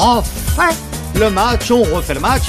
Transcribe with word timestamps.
refait 0.00 0.74
le 1.14 1.28
match, 1.28 1.70
on 1.70 1.82
refait 1.82 2.14
le 2.14 2.20
match. 2.20 2.44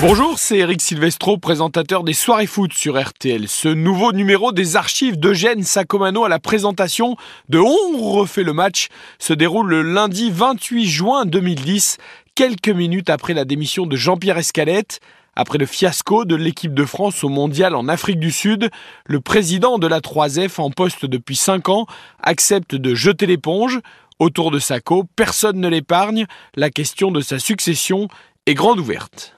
Bonjour, 0.00 0.38
c'est 0.38 0.58
Eric 0.58 0.80
Silvestro, 0.80 1.36
présentateur 1.36 2.04
des 2.04 2.14
soirées 2.14 2.46
foot 2.46 2.72
sur 2.72 2.98
RTL. 2.98 3.48
Ce 3.48 3.68
nouveau 3.68 4.12
numéro 4.12 4.52
des 4.52 4.76
archives 4.76 5.18
d'Eugène 5.18 5.62
Sacomano 5.62 6.24
à 6.24 6.30
la 6.30 6.38
présentation 6.38 7.16
de 7.50 7.58
On 7.58 7.98
refait 8.12 8.44
le 8.44 8.54
match 8.54 8.88
se 9.18 9.34
déroule 9.34 9.68
le 9.68 9.82
lundi 9.82 10.30
28 10.30 10.86
juin 10.86 11.26
2010, 11.26 11.98
quelques 12.34 12.68
minutes 12.68 13.10
après 13.10 13.34
la 13.34 13.44
démission 13.44 13.84
de 13.84 13.96
Jean-Pierre 13.96 14.38
Escalette. 14.38 15.00
Après 15.40 15.56
le 15.56 15.66
fiasco 15.66 16.24
de 16.24 16.34
l'équipe 16.34 16.74
de 16.74 16.84
France 16.84 17.22
au 17.22 17.28
mondial 17.28 17.76
en 17.76 17.86
Afrique 17.86 18.18
du 18.18 18.32
Sud, 18.32 18.70
le 19.06 19.20
président 19.20 19.78
de 19.78 19.86
la 19.86 20.00
3F 20.00 20.60
en 20.60 20.70
poste 20.70 21.06
depuis 21.06 21.36
5 21.36 21.68
ans 21.68 21.86
accepte 22.20 22.74
de 22.74 22.92
jeter 22.92 23.26
l'éponge. 23.26 23.78
Autour 24.18 24.50
de 24.50 24.58
Sacco, 24.58 25.04
personne 25.14 25.60
ne 25.60 25.68
l'épargne. 25.68 26.26
La 26.56 26.70
question 26.70 27.12
de 27.12 27.20
sa 27.20 27.38
succession 27.38 28.08
est 28.46 28.54
grande 28.54 28.80
ouverte. 28.80 29.36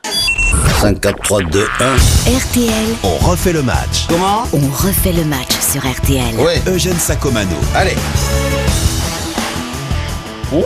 5, 0.81 0.99
4, 1.03 1.23
3, 1.23 1.43
2, 1.43 1.67
1. 1.81 1.95
RTL, 2.35 2.97
On 3.05 3.17
refait 3.19 3.53
le 3.53 3.63
match. 3.63 4.07
Comment? 4.09 4.45
On 4.55 4.71
refait 4.71 5.13
le 5.13 5.27
match 5.27 5.53
sur 5.61 5.87
RTL. 5.87 6.35
Ouais. 6.37 6.63
Eugène 6.67 6.97
Sacomano. 6.97 7.57
Allez. 7.75 7.97
On 10.51 10.63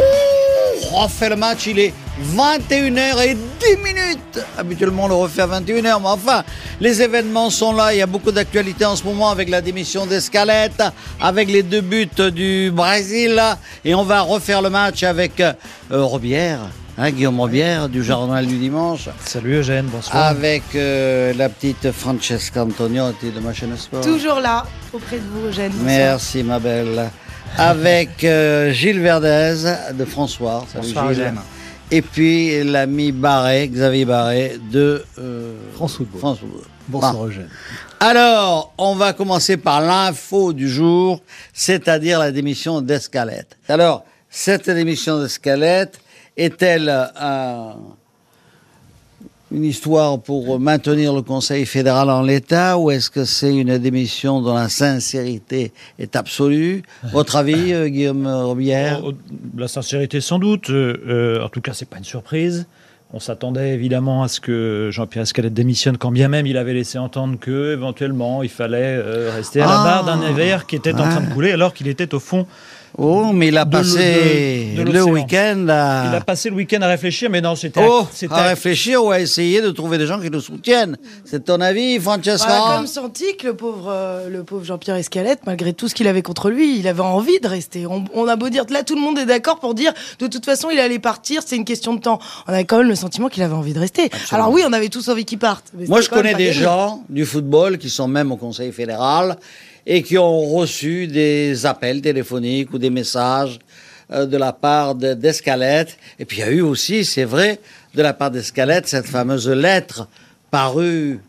refait 1.03 1.28
le 1.28 1.34
match, 1.34 1.66
il 1.66 1.80
est 1.80 1.92
21h10 2.23 3.82
minutes. 3.82 4.41
Habituellement, 4.56 5.05
on 5.05 5.09
le 5.09 5.14
refait 5.14 5.42
à 5.42 5.46
21h, 5.46 5.82
mais 6.00 6.09
enfin, 6.09 6.45
les 6.80 7.02
événements 7.02 7.50
sont 7.50 7.72
là. 7.72 7.92
Il 7.92 7.98
y 7.98 8.02
a 8.02 8.06
beaucoup 8.06 8.30
d'actualités 8.30 8.84
en 8.84 8.95
ce 8.96 9.02
moment 9.05 9.30
avec 9.30 9.48
la 9.48 9.60
démission 9.60 10.06
d'Escalette, 10.06 10.82
avec 11.20 11.50
les 11.50 11.62
deux 11.62 11.80
buts 11.80 12.08
du 12.32 12.70
Brésil. 12.72 13.41
Et 13.84 13.95
on 13.95 14.05
va 14.05 14.20
refaire 14.20 14.62
le 14.62 14.70
match 14.70 15.02
avec 15.02 15.41
euh, 15.41 15.52
Robière, 15.91 16.61
hein, 16.98 17.11
Guillaume 17.11 17.41
Robière, 17.41 17.89
du 17.89 18.05
Journal 18.05 18.46
du 18.46 18.58
Dimanche. 18.58 19.08
Salut 19.24 19.56
Eugène, 19.56 19.86
bonsoir. 19.86 20.24
Avec 20.24 20.62
euh, 20.77 21.33
la 21.36 21.48
petite 21.48 21.91
Francesca 21.91 22.62
Antoniotti 22.62 23.30
de 23.33 23.41
ma 23.41 23.52
chaîne 23.52 23.77
Sport. 23.77 24.02
Toujours 24.02 24.39
là, 24.41 24.64
auprès 24.92 25.17
de 25.17 25.24
vous, 25.33 25.48
Eugène. 25.48 25.72
Bonsoir. 25.72 25.86
Merci 25.86 26.44
ma 26.44 26.61
belle. 26.61 27.11
Avec 27.58 28.24
euh, 28.24 28.72
Gilles 28.72 29.00
Verdez 29.00 29.55
de 29.94 30.05
François. 30.05 30.64
Salut, 30.72 30.86
Bonsoir, 30.86 31.12
Gilles. 31.12 31.22
Eugène. 31.22 31.39
Et 31.95 32.03
puis 32.03 32.64
l'ami 32.64 33.12
Barré, 33.12 33.69
Xavier 33.69 34.05
Barré 34.05 34.59
de 34.73 35.05
euh, 35.20 35.55
France 35.75 35.95
Football. 35.95 36.19
France 36.19 36.39
Football. 36.41 36.62
Bonsoir 36.89 37.12
Bon. 37.14 37.27
Eugène. 37.27 37.48
Alors, 38.01 38.75
on 38.78 38.97
va 38.97 39.12
commencer 39.12 39.56
par 39.56 39.81
l'info 39.81 40.53
du 40.53 40.69
jour, 40.69 41.23
c'est-à-dire 41.53 42.19
la 42.19 42.33
démission 42.33 42.81
d'Escalette. 42.81 43.56
Alors, 43.69 44.05
cette 44.28 44.69
démission 44.69 45.20
d'Escalette 45.20 46.01
est-elle 46.36 46.89
euh, 46.91 47.73
une 49.53 49.64
histoire 49.64 50.19
pour 50.20 50.59
maintenir 50.59 51.14
le 51.14 51.23
Conseil 51.23 51.64
fédéral 51.67 52.11
en 52.11 52.23
l'état 52.23 52.78
ou 52.78 52.91
est-ce 52.91 53.11
que 53.11 53.25
c'est 53.25 53.55
une 53.55 53.78
démission 53.78 54.41
dont 54.41 54.55
la 54.55 54.69
sincérité 54.69 55.73
est 55.98 56.17
absolue? 56.17 56.83
Votre 57.12 57.36
avis, 57.36 57.73
euh, 57.73 57.89
Guillaume 57.89 58.27
Robière 58.27 59.03
Oh, 59.05 59.12
La 59.56 59.69
sincérité 59.69 60.20
sans 60.20 60.39
doute. 60.39 60.70
euh, 60.70 60.97
euh, 61.06 61.45
en 61.45 61.48
tout 61.48 61.61
cas, 61.61 61.73
c'est 61.75 61.89
pas 61.89 61.98
une 61.98 62.05
surprise. 62.05 62.67
On 63.12 63.20
s'attendait 63.20 63.75
évidemment 63.75 64.25
à 64.25 64.28
ce 64.28 64.41
que 64.41 64.89
Jean-Pierre 64.91 65.23
Escalette 65.23 65.55
démissionne, 65.55 65.98
quand 65.98 66.11
bien 66.11 66.27
même 66.27 66.47
il 66.47 66.56
avait 66.56 66.73
laissé 66.75 66.98
entendre 66.98 67.39
que 67.39 67.73
éventuellement 67.73 68.42
il 68.42 68.48
fallait 68.48 68.97
euh, 68.98 69.31
rester 69.33 69.61
à 69.61 69.67
la 69.67 69.81
Ah. 69.81 69.84
barre 69.84 70.05
d'un 70.05 70.17
navire 70.17 70.67
qui 70.67 70.75
était 70.75 70.92
en 70.95 70.97
train 71.08 71.20
de 71.20 71.33
couler 71.33 71.53
alors 71.53 71.75
qu'il 71.75 71.86
était 71.86 72.12
au 72.12 72.19
fond. 72.19 72.45
Oh, 72.97 73.33
mais 73.33 73.48
il 73.48 73.59
a 73.59 73.67
passé 73.67 74.73
de- 74.77 74.84
de 74.84 74.92
le 74.92 75.03
week-end 75.03 75.67
à... 75.69 76.05
Il 76.11 76.14
a 76.14 76.20
passé 76.20 76.48
le 76.48 76.55
week-end 76.55 76.81
à 76.83 76.87
réfléchir, 76.87 77.28
mais 77.28 77.41
non, 77.41 77.56
c'était 77.56 77.81
Oh, 77.84 78.06
c'était 78.12 78.33
à 78.34 78.42
réfléchir 78.48 79.05
ou 79.05 79.11
à 79.11 79.19
essayer 79.20 79.61
de 79.61 79.70
trouver 79.70 79.98
des 79.98 80.06
gens 80.06 80.20
qui 80.20 80.29
le 80.29 80.39
soutiennent. 80.41 80.96
C'est 81.24 81.45
ton 81.45 81.61
avis, 81.61 81.98
Francesca 81.98 82.46
Bah, 82.46 82.74
comme 82.77 82.86
senti 82.86 83.36
que 83.36 83.48
le 83.48 83.57
pauvre, 83.57 83.89
euh, 83.91 84.29
le 84.29 84.45
pauvre 84.45 84.64
Jean-Pierre 84.64 84.95
Escalette, 84.96 85.41
malgré 85.45 85.73
tout 85.73 85.89
ce 85.89 85.95
qu'il 85.95 86.07
avait 86.07 86.23
contre 86.23 86.51
lui, 86.51 86.79
il 86.79 86.86
avait 86.86 87.01
envie 87.01 87.41
de 87.41 87.48
rester. 87.48 87.85
On, 87.86 88.05
on 88.14 88.29
a 88.29 88.36
beau 88.36 88.48
dire, 88.48 88.64
là 88.70 88.85
tout 88.85 88.95
le 88.95 89.01
monde 89.01 89.18
est 89.18 89.27
d'accord 89.27 89.58
pour 89.58 89.74
dire, 89.74 89.92
de 90.20 90.29
toute 90.29 90.45
façon 90.45 90.68
il 90.70 90.79
allait 90.79 91.01
partir, 91.01 91.42
c'est 91.45 91.57
une 91.57 91.64
question 91.64 91.95
de 91.95 92.01
temps. 92.01 92.20
On 92.47 92.52
avait 92.52 92.64
quand 92.64 92.79
même 92.79 92.89
le 92.89 92.95
sentiment 92.95 93.29
qu'il 93.29 93.42
avait 93.42 93.55
envie 93.55 93.73
de 93.73 93.80
rester. 93.80 94.08
Alors 94.30 94.51
oui, 94.52 94.63
on 94.67 94.73
avait 94.73 94.89
tous 94.89 95.08
envie 95.08 95.24
qu'il 95.24 95.39
parte. 95.39 95.64
mais 95.74 95.86
Moi, 95.86 96.01
je 96.01 96.08
connais 96.11 96.35
des 96.35 96.52
gens 96.52 97.02
du 97.08 97.24
football 97.24 97.79
qui 97.79 97.91
sont 97.91 98.07
même 98.07 98.30
au 98.30 98.36
Conseil 98.36 98.70
fédéral 98.70 99.36
et 99.86 100.02
qui 100.02 100.17
ont 100.18 100.40
reçu 100.46 101.06
des 101.06 101.67
appels 101.67 102.00
téléphoniques 102.00 102.72
ou 102.72 102.78
des 102.78 102.90
messages 102.90 103.58
euh, 104.12 104.27
de 104.27 104.36
la 104.36 104.52
part 104.52 104.95
de- 104.95 105.14
d'Escalette. 105.14 105.96
Et 106.18 106.24
puis, 106.24 106.39
il 106.39 106.40
y 106.40 106.42
a 106.45 106.50
eu 106.50 106.61
aussi, 106.61 107.05
c'est 107.05 107.24
vrai, 107.24 107.61
de 107.94 108.02
la 108.02 108.12
part 108.12 108.30
d'Escalette, 108.30 108.86
cette 108.89 109.06
fameuse 109.06 109.48
lettre 109.48 110.08
parue 110.50 111.20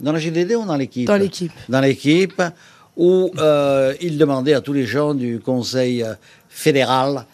dans 0.00 0.12
la 0.12 0.18
GDD 0.18 0.54
ou 0.56 0.64
dans 0.64 0.76
l'équipe? 0.76 1.06
Dans 1.06 1.16
l'équipe. 1.16 1.52
Dans 1.68 1.80
l'équipe, 1.80 2.42
où 2.96 3.30
euh, 3.38 3.94
il 4.00 4.18
demandait 4.18 4.54
à 4.54 4.60
tous 4.60 4.72
les 4.72 4.86
gens 4.86 5.14
du 5.14 5.38
Conseil 5.40 6.02
euh, 6.02 6.14
fédéral 6.48 7.24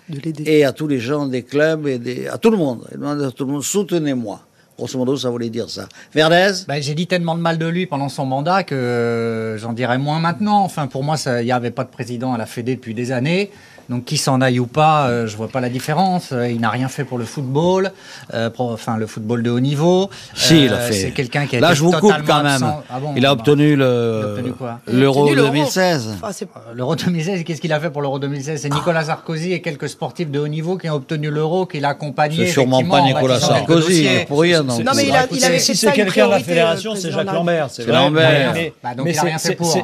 et 0.45 0.65
à 0.65 0.73
tous 0.73 0.87
les 0.89 1.01
gens 1.01 1.27
des 1.27 1.43
clubs 1.43 1.87
et 1.87 1.99
des, 1.99 2.27
à 2.29 2.39
tout 2.39 2.51
le 2.51 2.57
monde. 2.57 2.87
Il 2.93 2.99
demandait 2.99 3.25
à 3.25 3.31
tout 3.31 3.45
le 3.45 3.53
monde, 3.53 3.65
soutenez-moi. 3.65 4.41
Grosso 4.77 4.99
modo, 4.99 5.17
ça 5.17 5.31
voulait 5.31 5.49
dire 5.49 5.71
ça. 5.71 5.89
Verdez 6.15 6.65
Ben, 6.69 6.83
j'ai 6.83 6.95
dit 6.95 7.07
tellement 7.07 7.35
de 7.35 7.41
mal 7.41 7.57
de 7.57 7.67
lui 7.67 7.87
pendant 7.87 8.11
son 8.11 8.27
mandat 8.27 8.63
que 8.63 8.75
euh, 8.75 9.57
j'en 9.57 9.73
dirais 9.73 9.97
moins 9.97 10.19
maintenant. 10.19 10.63
Enfin, 10.63 10.87
pour 10.87 11.03
moi, 11.03 11.17
il 11.27 11.45
n'y 11.45 11.53
avait 11.53 11.71
pas 11.71 11.85
de 11.85 11.89
président 11.89 12.35
à 12.35 12.39
la 12.39 12.45
Fédé 12.45 12.77
depuis 12.77 12.93
des 12.93 13.11
années. 13.11 13.51
Donc, 13.89 14.05
qu'il 14.05 14.19
s'en 14.19 14.41
aille 14.41 14.59
ou 14.59 14.67
pas, 14.67 15.07
euh, 15.09 15.27
je 15.27 15.37
vois 15.37 15.49
pas 15.49 15.61
la 15.61 15.69
différence. 15.69 16.31
Euh, 16.33 16.49
il 16.49 16.61
n'a 16.61 16.71
rien 16.71 16.89
fait 16.89 17.05
pour 17.05 17.19
le 17.19 17.25
football, 17.25 17.93
euh, 18.35 18.51
pour- 18.51 18.71
enfin 18.73 18.97
le 18.97 19.07
football 19.07 19.43
de 19.43 19.51
haut 19.51 19.61
niveau. 19.61 20.11
Si, 20.35 20.65
il 20.65 20.73
a 20.73 20.77
Euh, 20.77 20.87
fait. 20.89 20.93
C'est 20.93 21.11
quelqu'un 21.13 21.47
qui 21.47 21.57
a 21.57 21.61
Là, 21.61 21.69
été 21.69 21.77
je 21.77 21.83
vous 21.85 21.93
coupe 21.93 22.01
totalement 22.11 22.27
quand 22.27 22.43
même. 22.43 22.63
Ah 22.91 22.99
bon, 23.01 23.13
il 23.17 23.25
a 23.25 23.29
bah, 23.29 23.41
obtenu 23.41 23.73
il 23.75 23.83
a 23.83 23.85
le 23.85 24.25
obtenu 24.37 24.53
l'Euro 24.89 25.21
Obtenu 25.23 25.37
l'Euro. 25.37 25.51
2016. 25.53 26.17
Ah, 26.23 26.33
c'est- 26.33 26.47
Euh, 26.57 26.75
L'Euro 26.75 26.97
2016, 26.97 27.45
qu'est-ce 27.45 27.61
qu'il 27.61 27.73
a 27.73 27.81
fait 27.81 27.91
pour 27.91 28.03
l'Euro 28.03 28.19
2016 28.19 28.61
C'est 28.63 28.69
Nicolas 28.73 29.05
Sarkozy 29.05 29.53
et 29.53 29.61
quelques 29.63 29.89
sportifs 29.89 30.31
de 30.31 30.39
haut 30.39 30.49
niveau 30.49 30.77
qui 30.77 30.89
ont 30.91 30.95
obtenu 30.95 31.31
l'Euro, 31.31 31.67
qu'il 31.67 31.85
a 31.85 31.91
accompagné. 31.91 32.47
C'est 32.47 32.53
sûrement 32.53 32.83
pas 32.83 33.03
Nicolas 33.03 33.39
Sarkozy, 33.41 33.81
dossiers. 33.89 34.01
il 34.03 34.21
est 34.21 34.25
pour 34.27 34.41
rien. 34.41 34.63
Non, 34.63 34.79
Non, 34.79 34.93
mais 34.97 35.05
il, 35.07 35.15
a, 35.15 35.27
il 35.31 35.45
avait 35.45 35.59
si 35.59 35.77
c'est 35.77 35.93
quelqu'un 35.93 36.27
de 36.27 36.31
la 36.33 36.41
fédération, 36.41 36.95
c'est 36.97 37.11
Jacques 37.13 37.27
la 37.27 37.33
Lambert. 37.35 37.69
C'est. 37.71 37.87
Lambert. 37.87 38.53
Mais- 38.55 38.73
Bah, 38.83 38.91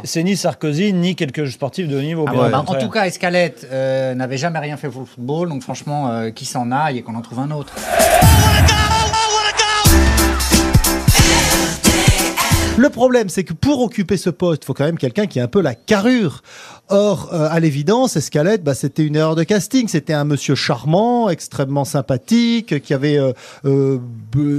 c'est- 0.04 0.22
ni 0.22 0.36
Sarkozy, 0.36 0.92
ni 0.92 1.14
quelques 1.14 1.48
sportifs 1.50 1.88
de 1.88 1.96
haut 1.96 2.02
niveau. 2.02 2.24
Ah 2.28 2.32
bah, 2.50 2.64
en 2.66 2.74
tout 2.74 2.88
cas, 2.88 3.06
Escalette 3.06 3.66
n'avait 4.14 4.38
jamais 4.38 4.58
rien 4.58 4.76
fait 4.76 4.88
pour 4.88 5.00
le 5.00 5.06
football, 5.06 5.48
donc 5.48 5.62
franchement, 5.62 6.08
euh, 6.08 6.30
qui 6.30 6.44
s'en 6.44 6.70
aille 6.70 6.98
et 6.98 7.02
qu'on 7.02 7.14
en 7.14 7.22
trouve 7.22 7.40
un 7.40 7.50
autre. 7.50 7.74
Le 12.82 12.90
problème, 12.90 13.28
c'est 13.28 13.44
que 13.44 13.52
pour 13.52 13.80
occuper 13.80 14.16
ce 14.16 14.28
poste, 14.28 14.64
il 14.64 14.66
faut 14.66 14.74
quand 14.74 14.84
même 14.84 14.98
quelqu'un 14.98 15.26
qui 15.28 15.38
a 15.38 15.44
un 15.44 15.46
peu 15.46 15.60
la 15.62 15.76
carrure. 15.76 16.42
Or, 16.88 17.30
euh, 17.32 17.46
à 17.48 17.60
l'évidence, 17.60 18.16
Escalette, 18.16 18.64
bah, 18.64 18.74
c'était 18.74 19.04
une 19.06 19.14
erreur 19.14 19.36
de 19.36 19.44
casting. 19.44 19.86
C'était 19.86 20.12
un 20.14 20.24
monsieur 20.24 20.56
charmant, 20.56 21.28
extrêmement 21.30 21.84
sympathique, 21.84 22.80
qui 22.82 22.92
avait 22.92 23.18
euh, 23.18 23.32
euh, 23.66 23.98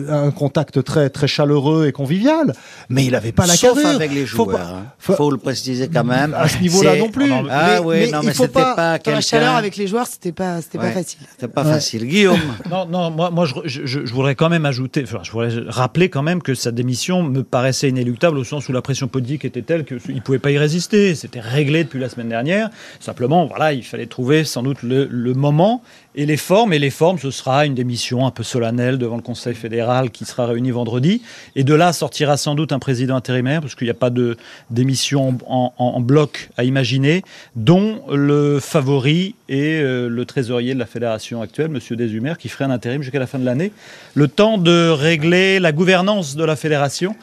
un 0.09 0.31
contact 0.31 0.81
très 0.85 1.09
très 1.09 1.28
chaleureux 1.28 1.85
et 1.88 1.91
convivial. 1.91 2.53
Mais 2.88 3.03
il 3.03 3.11
n'avait 3.11 3.34
pas 3.34 3.45
la 3.45 3.56
Sauf 3.57 3.75
carrure. 3.75 3.95
avec 3.97 4.13
les 4.13 4.25
Faut 4.25 4.45
joueurs. 4.45 4.57
pas- 4.57 4.63
hein. 4.73 4.85
faut- 5.00 5.16
faut 5.16 5.29
le 5.29 5.38
préciser 5.38 5.90
quand 5.94 6.05
même. 6.05 6.34
À 6.34 6.47
ce 6.47 6.59
niveau-là 6.59 6.95
non 6.95 7.09
plus. 7.09 7.29
Ah 7.29 7.41
Mais- 7.44 7.79
oui, 7.85 7.95
mais 8.05 8.11
non, 8.11 8.22
mais 8.23 8.31
c'était 8.34 8.47
pas- 8.47 8.97
pas, 9.00 9.11
la 9.11 9.19
chaleur 9.22 9.55
avec 9.55 9.75
les 9.75 9.88
joueurs, 9.88 10.07
c'était 10.07 10.31
pas, 10.31 10.61
c'était 10.61 10.78
Ouais. 10.78 10.85
pas 10.94 10.94
facile. 11.01 11.19
C'était 11.31 11.47
pas 11.53 11.66
facile. 11.66 12.07
Guillaume. 12.07 12.40
Non, 12.72 12.85
non, 12.88 13.11
moi, 13.11 13.31
moi 13.31 13.45
je, 13.45 13.53
je- 13.66 13.85
je- 13.85 14.05
je 14.05 14.13
voudrais 14.13 14.35
quand 14.35 14.47
même 14.50 14.66
ajouter, 14.66 15.03
enfin, 15.03 15.19
je 15.23 15.31
voudrais 15.31 15.51
rappeler 15.67 16.07
quand 16.09 16.23
même 16.23 16.41
que 16.41 16.55
sa 16.55 16.72
démission 16.72 17.22
me 17.22 17.44
paraissait 17.44 17.90
inéluctable 17.90 18.12
au 18.22 18.44
sens 18.44 18.69
où 18.69 18.72
la 18.72 18.81
pression 18.81 19.07
politique 19.07 19.46
était 19.46 19.62
telle 19.62 19.85
qu'il 19.85 20.16
ne 20.16 20.22
pouvait 20.22 20.40
pas 20.40 20.51
y 20.51 20.57
résister. 20.57 21.16
C'était 21.16 21.40
réglé 21.40 21.84
depuis 21.84 22.00
la 22.00 22.09
semaine 22.09 22.29
dernière. 22.29 22.69
Simplement, 23.00 23.46
voilà, 23.46 23.74
il 23.74 23.84
fallait 23.84 24.06
trouver 24.06 24.44
sans 24.44 24.63
doute 24.63 24.84
le, 24.84 25.08
le 25.09 25.34
moment 25.34 25.84
et 26.15 26.25
les 26.25 26.37
formes. 26.37 26.73
Et 26.73 26.79
les 26.79 26.89
formes, 26.89 27.17
ce 27.19 27.31
sera 27.31 27.65
une 27.65 27.73
démission 27.75 28.25
un 28.25 28.31
peu 28.31 28.43
solennelle 28.43 28.97
devant 28.97 29.15
le 29.15 29.21
Conseil 29.21 29.55
fédéral 29.55 30.11
qui 30.11 30.25
sera 30.25 30.45
réuni 30.45 30.71
vendredi. 30.71 31.21
Et 31.55 31.63
de 31.63 31.73
là 31.73 31.93
sortira 31.93 32.37
sans 32.37 32.55
doute 32.55 32.71
un 32.71 32.79
président 32.79 33.15
intérimaire, 33.15 33.61
parce 33.61 33.75
qu'il 33.75 33.85
n'y 33.85 33.91
a 33.91 33.95
pas 33.95 34.09
de 34.09 34.37
démission 34.69 35.37
en, 35.47 35.73
en- 35.77 35.85
en 35.85 36.01
bloc 36.01 36.49
à 36.57 36.63
imaginer, 36.63 37.23
dont 37.55 38.01
le 38.11 38.59
favori 38.59 39.35
est 39.49 39.81
euh, 39.81 40.09
le 40.09 40.25
trésorier 40.25 40.73
de 40.73 40.79
la 40.79 40.85
fédération 40.85 41.41
actuelle, 41.41 41.71
M. 41.73 41.97
Desumer, 41.97 42.33
qui 42.39 42.49
ferait 42.49 42.65
un 42.65 42.71
intérim 42.71 43.01
jusqu'à 43.01 43.19
la 43.19 43.27
fin 43.27 43.39
de 43.39 43.45
l'année. 43.45 43.71
Le 44.15 44.27
temps 44.27 44.57
de 44.57 44.89
régler 44.89 45.59
la 45.59 45.71
gouvernance 45.71 46.35
de 46.35 46.43
la 46.43 46.55
fédération 46.55 47.15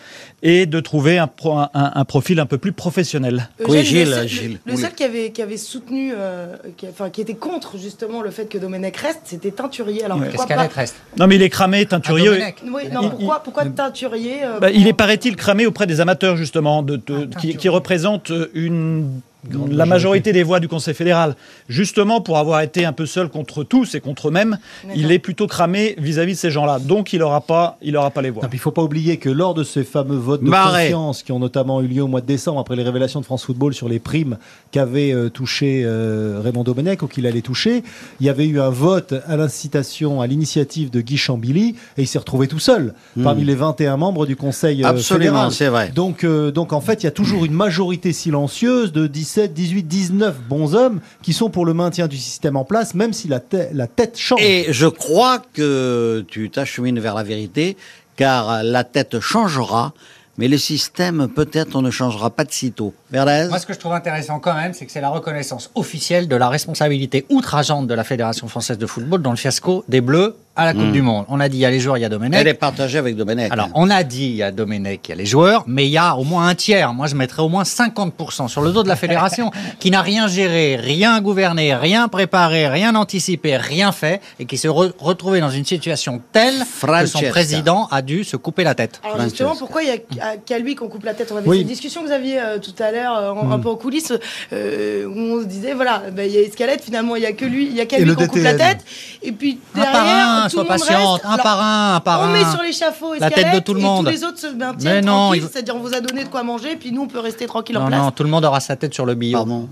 et 0.42 0.66
de 0.66 0.80
trouver 0.80 1.18
un, 1.18 1.26
pro- 1.26 1.58
un- 1.58 1.68
un 1.74 2.04
profil 2.04 2.40
un 2.40 2.46
peu 2.46 2.56
plus 2.58 2.72
professionnel. 2.72 3.48
Oui, 3.60 3.78
Eugène, 3.78 3.84
Gilles, 3.84 4.08
le 4.08 4.14
seul, 4.14 4.28
Gilles, 4.28 4.58
le 4.64 4.74
oui. 4.74 4.80
seul 4.80 4.94
qui 4.94 5.04
avait, 5.04 5.30
qui 5.32 5.42
avait 5.42 5.56
soutenu, 5.56 6.12
euh, 6.16 6.56
qui, 6.76 6.86
enfin, 6.88 7.10
qui 7.10 7.20
était 7.20 7.34
contre 7.34 7.76
justement 7.78 8.22
le 8.22 8.30
fait 8.30 8.48
que 8.48 8.58
Domenech 8.80 8.96
reste, 8.96 9.20
c'était 9.24 9.50
Teinturier. 9.50 10.04
Alors 10.04 10.18
pourquoi 10.18 10.46
pas 10.46 10.66
reste? 10.66 10.96
Non, 11.18 11.26
mais 11.26 11.36
il 11.36 11.42
est 11.42 11.50
cramé, 11.50 11.84
teinturier. 11.86 12.30
Oui, 12.64 12.82
non, 12.90 13.02
il- 13.02 13.10
pourquoi, 13.10 13.42
pourquoi 13.42 13.64
Teinturier 13.66 14.44
euh, 14.44 14.58
Bah, 14.58 14.70
il 14.70 14.86
est, 14.86 14.92
paraît-il, 14.92 15.36
cramé 15.36 15.66
auprès 15.66 15.86
des 15.86 16.00
amateurs, 16.00 16.36
justement, 16.36 16.82
de, 16.82 16.96
de- 16.96 17.28
Ah, 17.34 17.38
qui, 17.38 17.56
qui 17.56 17.68
représentent 17.68 18.32
une 18.54 19.20
la 19.70 19.86
majorité 19.86 20.32
des 20.32 20.42
voix 20.42 20.60
du 20.60 20.68
Conseil 20.68 20.94
fédéral. 20.94 21.34
Justement, 21.68 22.20
pour 22.20 22.38
avoir 22.38 22.60
été 22.60 22.84
un 22.84 22.92
peu 22.92 23.06
seul 23.06 23.28
contre 23.28 23.64
tous 23.64 23.94
et 23.94 24.00
contre 24.00 24.28
eux-mêmes, 24.28 24.58
il 24.94 25.10
est 25.10 25.18
plutôt 25.18 25.46
cramé 25.46 25.94
vis-à-vis 25.98 26.34
de 26.34 26.38
ces 26.38 26.50
gens-là. 26.50 26.78
Donc, 26.78 27.12
il 27.12 27.20
n'aura 27.20 27.40
pas, 27.40 27.78
il 27.82 27.96
aura 27.96 28.10
pas 28.10 28.22
les 28.22 28.30
voix. 28.30 28.42
Non, 28.42 28.48
puis 28.48 28.58
il 28.58 28.60
faut 28.60 28.70
pas 28.70 28.82
oublier 28.82 29.16
que 29.16 29.30
lors 29.30 29.54
de 29.54 29.64
ces 29.64 29.84
fameux 29.84 30.16
votes 30.16 30.42
de 30.44 30.48
Marais. 30.48 30.84
confiance 30.84 31.22
qui 31.22 31.32
ont 31.32 31.38
notamment 31.38 31.80
eu 31.80 31.86
lieu 31.86 32.02
au 32.02 32.08
mois 32.08 32.20
de 32.20 32.26
décembre 32.26 32.60
après 32.60 32.76
les 32.76 32.82
révélations 32.82 33.20
de 33.20 33.24
France 33.24 33.44
Football 33.44 33.74
sur 33.74 33.88
les 33.88 33.98
primes 33.98 34.38
qu'avait 34.70 35.12
euh, 35.12 35.30
touché 35.30 35.82
euh, 35.84 36.40
Raymond 36.42 36.64
Domenech 36.64 37.02
ou 37.02 37.06
qu'il 37.06 37.26
allait 37.26 37.40
toucher, 37.40 37.82
il 38.20 38.26
y 38.26 38.28
avait 38.28 38.46
eu 38.46 38.60
un 38.60 38.70
vote 38.70 39.14
à 39.26 39.36
l'incitation, 39.36 40.20
à 40.20 40.26
l'initiative 40.26 40.90
de 40.90 41.00
Guy 41.00 41.16
Chambilly 41.16 41.74
et 41.96 42.02
il 42.02 42.06
s'est 42.06 42.18
retrouvé 42.18 42.46
tout 42.48 42.58
seul 42.58 42.94
parmi 43.22 43.44
les 43.44 43.54
21 43.54 43.96
membres 43.96 44.26
du 44.26 44.36
Conseil 44.36 44.84
euh, 44.84 44.90
Hmm. 44.90 44.96
Absolument, 44.96 45.24
fédéral. 45.50 45.52
c'est 45.52 45.68
vrai. 45.68 45.92
Donc, 45.94 46.24
euh, 46.24 46.50
donc 46.50 46.72
en 46.72 46.80
fait, 46.80 47.02
il 47.02 47.04
y 47.04 47.06
a 47.06 47.12
toujours 47.12 47.44
une 47.44 47.52
majorité 47.52 48.12
silencieuse 48.12 48.92
de 48.92 49.06
17, 49.30 49.52
18, 49.54 49.82
19 49.84 50.36
bons 50.48 50.74
hommes 50.74 51.00
qui 51.22 51.32
sont 51.32 51.50
pour 51.50 51.64
le 51.64 51.72
maintien 51.72 52.08
du 52.08 52.16
système 52.16 52.56
en 52.56 52.64
place, 52.64 52.94
même 52.94 53.12
si 53.12 53.28
la, 53.28 53.38
te- 53.38 53.68
la 53.72 53.86
tête 53.86 54.18
change. 54.18 54.40
Et 54.42 54.66
je 54.70 54.86
crois 54.86 55.38
que 55.52 56.24
tu 56.28 56.50
t'achemines 56.50 56.98
vers 56.98 57.14
la 57.14 57.22
vérité, 57.22 57.76
car 58.16 58.64
la 58.64 58.82
tête 58.82 59.20
changera, 59.20 59.92
mais 60.36 60.48
le 60.48 60.58
système, 60.58 61.28
peut-être, 61.28 61.76
on 61.76 61.82
ne 61.82 61.90
changera 61.92 62.30
pas 62.30 62.44
de 62.44 62.50
sitôt. 62.50 62.92
Verdez 63.12 63.46
Moi, 63.48 63.58
ce 63.60 63.66
que 63.66 63.72
je 63.72 63.78
trouve 63.78 63.92
intéressant 63.92 64.40
quand 64.40 64.54
même, 64.54 64.72
c'est 64.74 64.84
que 64.86 64.90
c'est 64.92 65.00
la 65.00 65.10
reconnaissance 65.10 65.70
officielle 65.76 66.26
de 66.26 66.36
la 66.36 66.48
responsabilité 66.48 67.24
outrageante 67.28 67.86
de 67.86 67.94
la 67.94 68.04
Fédération 68.04 68.48
française 68.48 68.78
de 68.78 68.86
football 68.86 69.22
dans 69.22 69.30
le 69.30 69.36
fiasco 69.36 69.84
des 69.88 70.00
Bleus 70.00 70.34
à 70.60 70.66
la 70.66 70.74
Coupe 70.74 70.92
du 70.92 71.00
Monde. 71.00 71.24
On 71.28 71.40
a 71.40 71.48
dit 71.48 71.56
il 71.56 71.60
y 71.60 71.64
a 71.64 71.70
les 71.70 71.80
joueurs, 71.80 71.96
il 71.96 72.02
y 72.02 72.04
a 72.04 72.08
Domenech. 72.10 72.38
Elle 72.38 72.48
est 72.48 72.54
partagée 72.54 72.98
avec 72.98 73.16
Domenech. 73.16 73.50
Alors, 73.50 73.68
on 73.74 73.88
a 73.88 74.02
dit 74.02 74.26
il 74.26 74.36
y 74.36 74.42
a 74.42 74.52
Domenech, 74.52 75.00
il 75.06 75.08
y 75.10 75.12
a 75.12 75.16
les 75.16 75.24
joueurs, 75.24 75.64
mais 75.66 75.86
il 75.86 75.90
y 75.90 75.96
a 75.96 76.16
au 76.16 76.24
moins 76.24 76.48
un 76.48 76.54
tiers. 76.54 76.92
Moi, 76.92 77.06
je 77.06 77.14
mettrais 77.14 77.40
au 77.42 77.48
moins 77.48 77.62
50% 77.62 78.48
sur 78.48 78.60
le 78.60 78.70
dos 78.70 78.82
de 78.82 78.88
la 78.88 78.96
fédération 78.96 79.50
qui 79.80 79.90
n'a 79.90 80.02
rien 80.02 80.28
géré, 80.28 80.76
rien 80.76 81.18
gouverné, 81.22 81.74
rien 81.74 82.08
préparé, 82.08 82.68
rien 82.68 82.94
anticipé, 82.94 83.56
rien 83.56 83.90
fait 83.90 84.20
et 84.38 84.44
qui 84.44 84.58
s'est 84.58 84.68
re- 84.68 84.92
retrouvé 84.98 85.40
dans 85.40 85.48
une 85.50 85.64
situation 85.64 86.20
telle 86.32 86.54
que 86.82 87.06
son 87.06 87.20
président 87.30 87.88
a 87.90 88.02
dû 88.02 88.22
se 88.24 88.36
couper 88.36 88.62
la 88.64 88.74
tête. 88.74 89.00
Alors 89.02 89.16
Francesca. 89.16 89.30
justement, 89.44 89.56
pourquoi 89.58 89.82
il 89.82 89.88
y 89.88 89.92
a 89.92 89.96
qu'à- 89.98 90.36
qu'à 90.44 90.58
lui 90.58 90.74
qu'on 90.74 90.88
coupe 90.88 91.04
la 91.04 91.14
tête? 91.14 91.30
On 91.32 91.36
avait 91.38 91.48
Oui. 91.48 91.60
une 91.62 91.66
discussion, 91.66 92.04
Xavier, 92.04 92.38
euh, 92.40 92.58
tout 92.58 92.74
à 92.82 92.90
l'heure, 92.92 93.16
euh, 93.16 93.30
en- 93.30 93.50
un 93.50 93.58
peu 93.58 93.70
en 93.70 93.76
coulisses, 93.76 94.12
euh, 94.52 95.06
où 95.06 95.18
on 95.38 95.40
se 95.40 95.46
disait, 95.46 95.72
voilà, 95.72 96.02
bah, 96.14 96.26
il 96.26 96.32
y 96.32 96.36
a 96.36 96.40
Escalette, 96.42 96.82
finalement, 96.82 97.16
il 97.16 97.22
y 97.22 97.26
a 97.26 97.32
que 97.32 97.44
lui, 97.46 97.66
il 97.66 97.74
y 97.76 97.80
a 97.80 97.86
qu'à 97.86 97.98
lui 97.98 98.14
qu'on 98.14 98.26
coupe 98.26 98.42
la 98.42 98.54
tête. 98.54 98.84
Et 99.22 99.32
puis 99.32 99.58
Un 99.74 99.80
derrière, 99.80 100.49
sois 100.50 100.64
patiente, 100.66 101.22
reste. 101.22 101.24
un 101.26 101.36
par 101.38 101.60
un, 101.60 101.94
un 101.96 102.00
par 102.00 102.20
on 102.20 102.24
un. 102.24 102.32
met 102.32 102.44
sur 102.44 102.62
l'échafaud 102.62 103.14
La 103.18 103.30
tête 103.30 103.54
de 103.54 103.58
tout 103.60 103.74
le 103.74 103.80
et 103.80 103.82
monde. 103.82 104.04
tous 104.06 104.10
les 104.12 104.24
autres 104.24 104.38
se 104.38 104.46
maintiennent 104.48 104.94
Mais 104.94 105.00
non, 105.00 105.12
tranquilles, 105.28 105.42
il- 105.44 105.48
c'est-à-dire 105.50 105.76
on 105.76 105.80
vous 105.80 105.94
a 105.94 106.00
donné 106.00 106.24
de 106.24 106.28
quoi 106.28 106.42
manger, 106.42 106.76
puis 106.76 106.92
nous 106.92 107.02
on 107.02 107.08
peut 107.08 107.20
rester 107.20 107.46
tranquille 107.46 107.76
en 107.78 107.86
place. 107.86 108.00
non, 108.00 108.10
tout 108.10 108.22
le 108.22 108.28
monde 108.30 108.44
aura 108.44 108.60
sa 108.60 108.76
tête 108.76 108.92
sur 108.94 109.06
le 109.06 109.14
billot. 109.14 109.38
Pardon. 109.38 109.68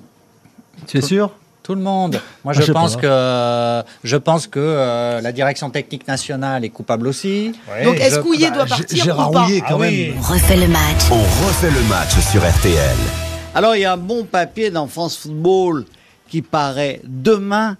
Tu 0.86 0.98
es 0.98 1.02
sûr? 1.02 1.30
Tout 1.62 1.75
le 1.75 1.82
monde. 1.82 2.19
Moi, 2.44 2.54
Ah, 2.56 2.60
je 2.62 2.72
pense 2.72 2.96
que 2.96 3.82
je 4.02 4.16
pense 4.16 4.46
que 4.46 4.58
euh, 4.58 5.20
la 5.20 5.32
direction 5.32 5.69
technique 5.69 6.08
nationale 6.08 6.64
est 6.64 6.70
coupable 6.70 7.06
aussi. 7.06 7.52
Donc 7.84 7.96
est-ce 8.00 8.20
qu'Ouillet 8.20 8.48
bah, 8.50 8.56
doit 8.56 8.66
partir 8.66 9.04
Gérard 9.04 9.30
ou 9.30 9.32
pas 9.34 9.46
quand 9.69 9.75
Ah 9.75 9.78
même. 9.78 9.90
oui. 9.92 10.14
On 10.19 10.22
refait 10.32 10.56
le 10.56 10.69
match. 10.69 11.02
On 11.10 11.46
refait 11.46 11.70
le 11.70 11.82
match 11.88 12.19
sur 12.30 12.40
RTL. 12.42 12.96
Alors, 13.54 13.75
il 13.76 13.80
y 13.80 13.84
a 13.84 13.92
un 13.92 13.96
bon 13.98 14.25
papier 14.25 14.70
dans 14.70 14.86
France 14.86 15.16
Football 15.19 15.84
qui 16.30 16.40
paraît 16.42 17.00
demain. 17.04 17.76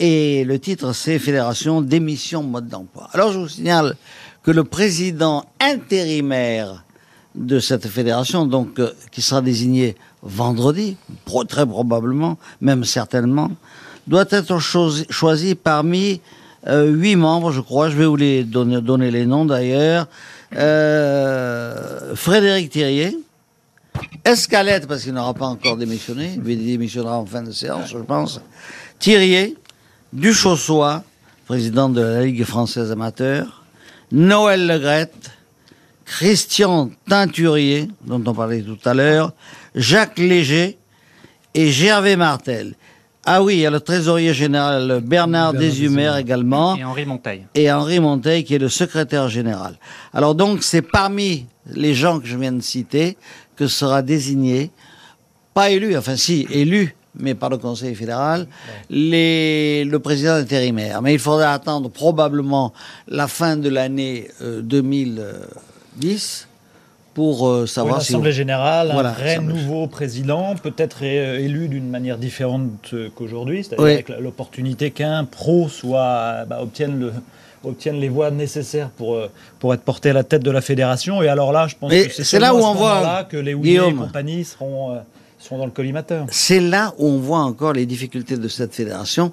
Et 0.00 0.44
le 0.44 0.58
titre, 0.58 0.92
c'est 0.92 1.18
Fédération 1.18 1.80
démission 1.80 2.42
mode 2.42 2.68
d'emploi. 2.68 3.08
Alors, 3.12 3.32
je 3.32 3.38
vous 3.38 3.48
signale 3.48 3.94
que 4.42 4.50
le 4.50 4.64
président 4.64 5.44
intérimaire 5.60 6.84
de 7.34 7.58
cette 7.58 7.88
fédération, 7.88 8.46
donc, 8.46 8.78
euh, 8.78 8.92
qui 9.10 9.22
sera 9.22 9.40
désigné 9.40 9.96
vendredi, 10.22 10.96
très 11.48 11.66
probablement, 11.66 12.38
même 12.60 12.84
certainement, 12.84 13.50
doit 14.06 14.26
être 14.30 14.58
choisi, 14.58 15.54
parmi 15.54 16.20
euh, 16.66 16.86
huit 16.86 17.16
membres, 17.16 17.50
je 17.50 17.60
crois. 17.60 17.88
Je 17.90 17.96
vais 17.96 18.06
vous 18.06 18.16
les 18.16 18.44
donner, 18.44 18.80
donner 18.80 19.10
les 19.10 19.26
noms 19.26 19.44
d'ailleurs. 19.44 20.06
Euh, 20.54 22.14
Frédéric 22.14 22.70
Thirier, 22.70 23.18
Escalette, 24.24 24.86
parce 24.86 25.02
qu'il 25.02 25.12
n'aura 25.12 25.34
pas 25.34 25.46
encore 25.46 25.76
démissionné, 25.76 26.38
il 26.46 26.66
démissionnera 26.66 27.18
en 27.18 27.26
fin 27.26 27.42
de 27.42 27.50
séance, 27.50 27.90
je 27.90 27.98
pense. 27.98 28.40
Thirier, 28.98 29.56
Duchossois, 30.14 31.02
président 31.46 31.88
de 31.88 32.00
la 32.00 32.22
Ligue 32.22 32.44
française 32.44 32.92
amateur, 32.92 33.64
Noël 34.12 34.64
Legrette, 34.64 35.32
Christian 36.04 36.90
Teinturier, 37.08 37.88
dont 38.06 38.22
on 38.24 38.32
parlait 38.32 38.62
tout 38.62 38.78
à 38.84 38.94
l'heure, 38.94 39.32
Jacques 39.74 40.18
Léger 40.18 40.78
et 41.54 41.68
Gervais 41.72 42.14
Martel. 42.14 42.76
Ah 43.26 43.42
oui, 43.42 43.54
il 43.54 43.60
y 43.60 43.66
a 43.66 43.70
le 43.70 43.80
trésorier 43.80 44.32
général 44.34 45.00
Bernard 45.02 45.54
Desumer 45.54 46.12
également 46.20 46.76
Et 46.76 46.84
Henri 46.84 47.06
Monteil. 47.06 47.46
et 47.56 47.72
Henri 47.72 47.98
Monteil 47.98 48.44
qui 48.44 48.54
est 48.54 48.58
le 48.58 48.68
secrétaire 48.68 49.28
général. 49.28 49.76
Alors 50.12 50.36
donc 50.36 50.62
c'est 50.62 50.82
parmi 50.82 51.46
les 51.66 51.94
gens 51.94 52.20
que 52.20 52.26
je 52.26 52.36
viens 52.36 52.52
de 52.52 52.60
citer 52.60 53.16
que 53.56 53.66
sera 53.66 54.02
désigné, 54.02 54.70
pas 55.54 55.70
élu, 55.70 55.96
enfin 55.96 56.16
si, 56.16 56.46
élu, 56.50 56.94
mais 57.18 57.34
par 57.34 57.50
le 57.50 57.58
Conseil 57.58 57.94
fédéral, 57.94 58.46
les, 58.90 59.84
le 59.84 59.98
président 59.98 60.32
intérimaire. 60.34 61.00
Mais 61.02 61.12
il 61.14 61.18
faudra 61.18 61.52
attendre 61.52 61.88
probablement 61.90 62.72
la 63.08 63.28
fin 63.28 63.56
de 63.56 63.68
l'année 63.68 64.28
euh, 64.42 64.60
2010 64.62 66.48
pour 67.14 67.46
euh, 67.48 67.60
Pour 67.60 67.68
savoir 67.68 67.96
une 67.96 68.00
si... 68.02 68.12
assemblée 68.12 68.32
générale, 68.32 68.90
Voilà, 68.92 69.10
un 69.10 69.12
vrai 69.12 69.38
nouveau 69.38 69.86
président, 69.86 70.54
peut-être 70.56 70.98
euh, 71.02 71.38
élu 71.38 71.68
d'une 71.68 71.88
manière 71.88 72.18
différente 72.18 72.90
euh, 72.92 73.08
qu'aujourd'hui, 73.14 73.62
c'est-à-dire 73.62 73.84
Oui. 73.84 73.92
avec 73.92 74.08
l'opportunité 74.08 74.90
qu'un 74.90 75.24
pro 75.24 75.68
soit 75.68 76.00
euh, 76.00 76.44
bah, 76.44 76.58
obtienne 76.60 76.98
le 76.98 77.12
obtienne 77.66 77.98
les 77.98 78.10
voix 78.10 78.30
nécessaires 78.30 78.90
pour 78.90 79.14
euh, 79.14 79.30
pour 79.58 79.72
être 79.72 79.80
porté 79.80 80.10
à 80.10 80.12
la 80.12 80.22
tête 80.24 80.42
de 80.42 80.50
la 80.50 80.60
fédération. 80.60 81.22
Et 81.22 81.28
alors 81.28 81.50
là, 81.50 81.66
je 81.66 81.76
pense 81.76 81.90
Mais 81.90 82.08
que 82.08 82.22
c'est 82.22 82.38
là 82.38 82.52
où 82.54 82.58
on 82.58 82.74
voit, 82.74 82.96
moment-là 82.96 83.24
que 83.24 83.38
les 83.38 83.54
Houillet 83.54 83.88
et 83.88 83.94
compagnie 83.94 84.44
seront 84.44 84.98
C'est 86.30 86.60
là 86.60 86.94
où 86.98 87.06
on 87.06 87.18
voit 87.18 87.40
encore 87.40 87.72
les 87.72 87.86
difficultés 87.86 88.36
de 88.36 88.48
cette 88.48 88.74
fédération. 88.74 89.32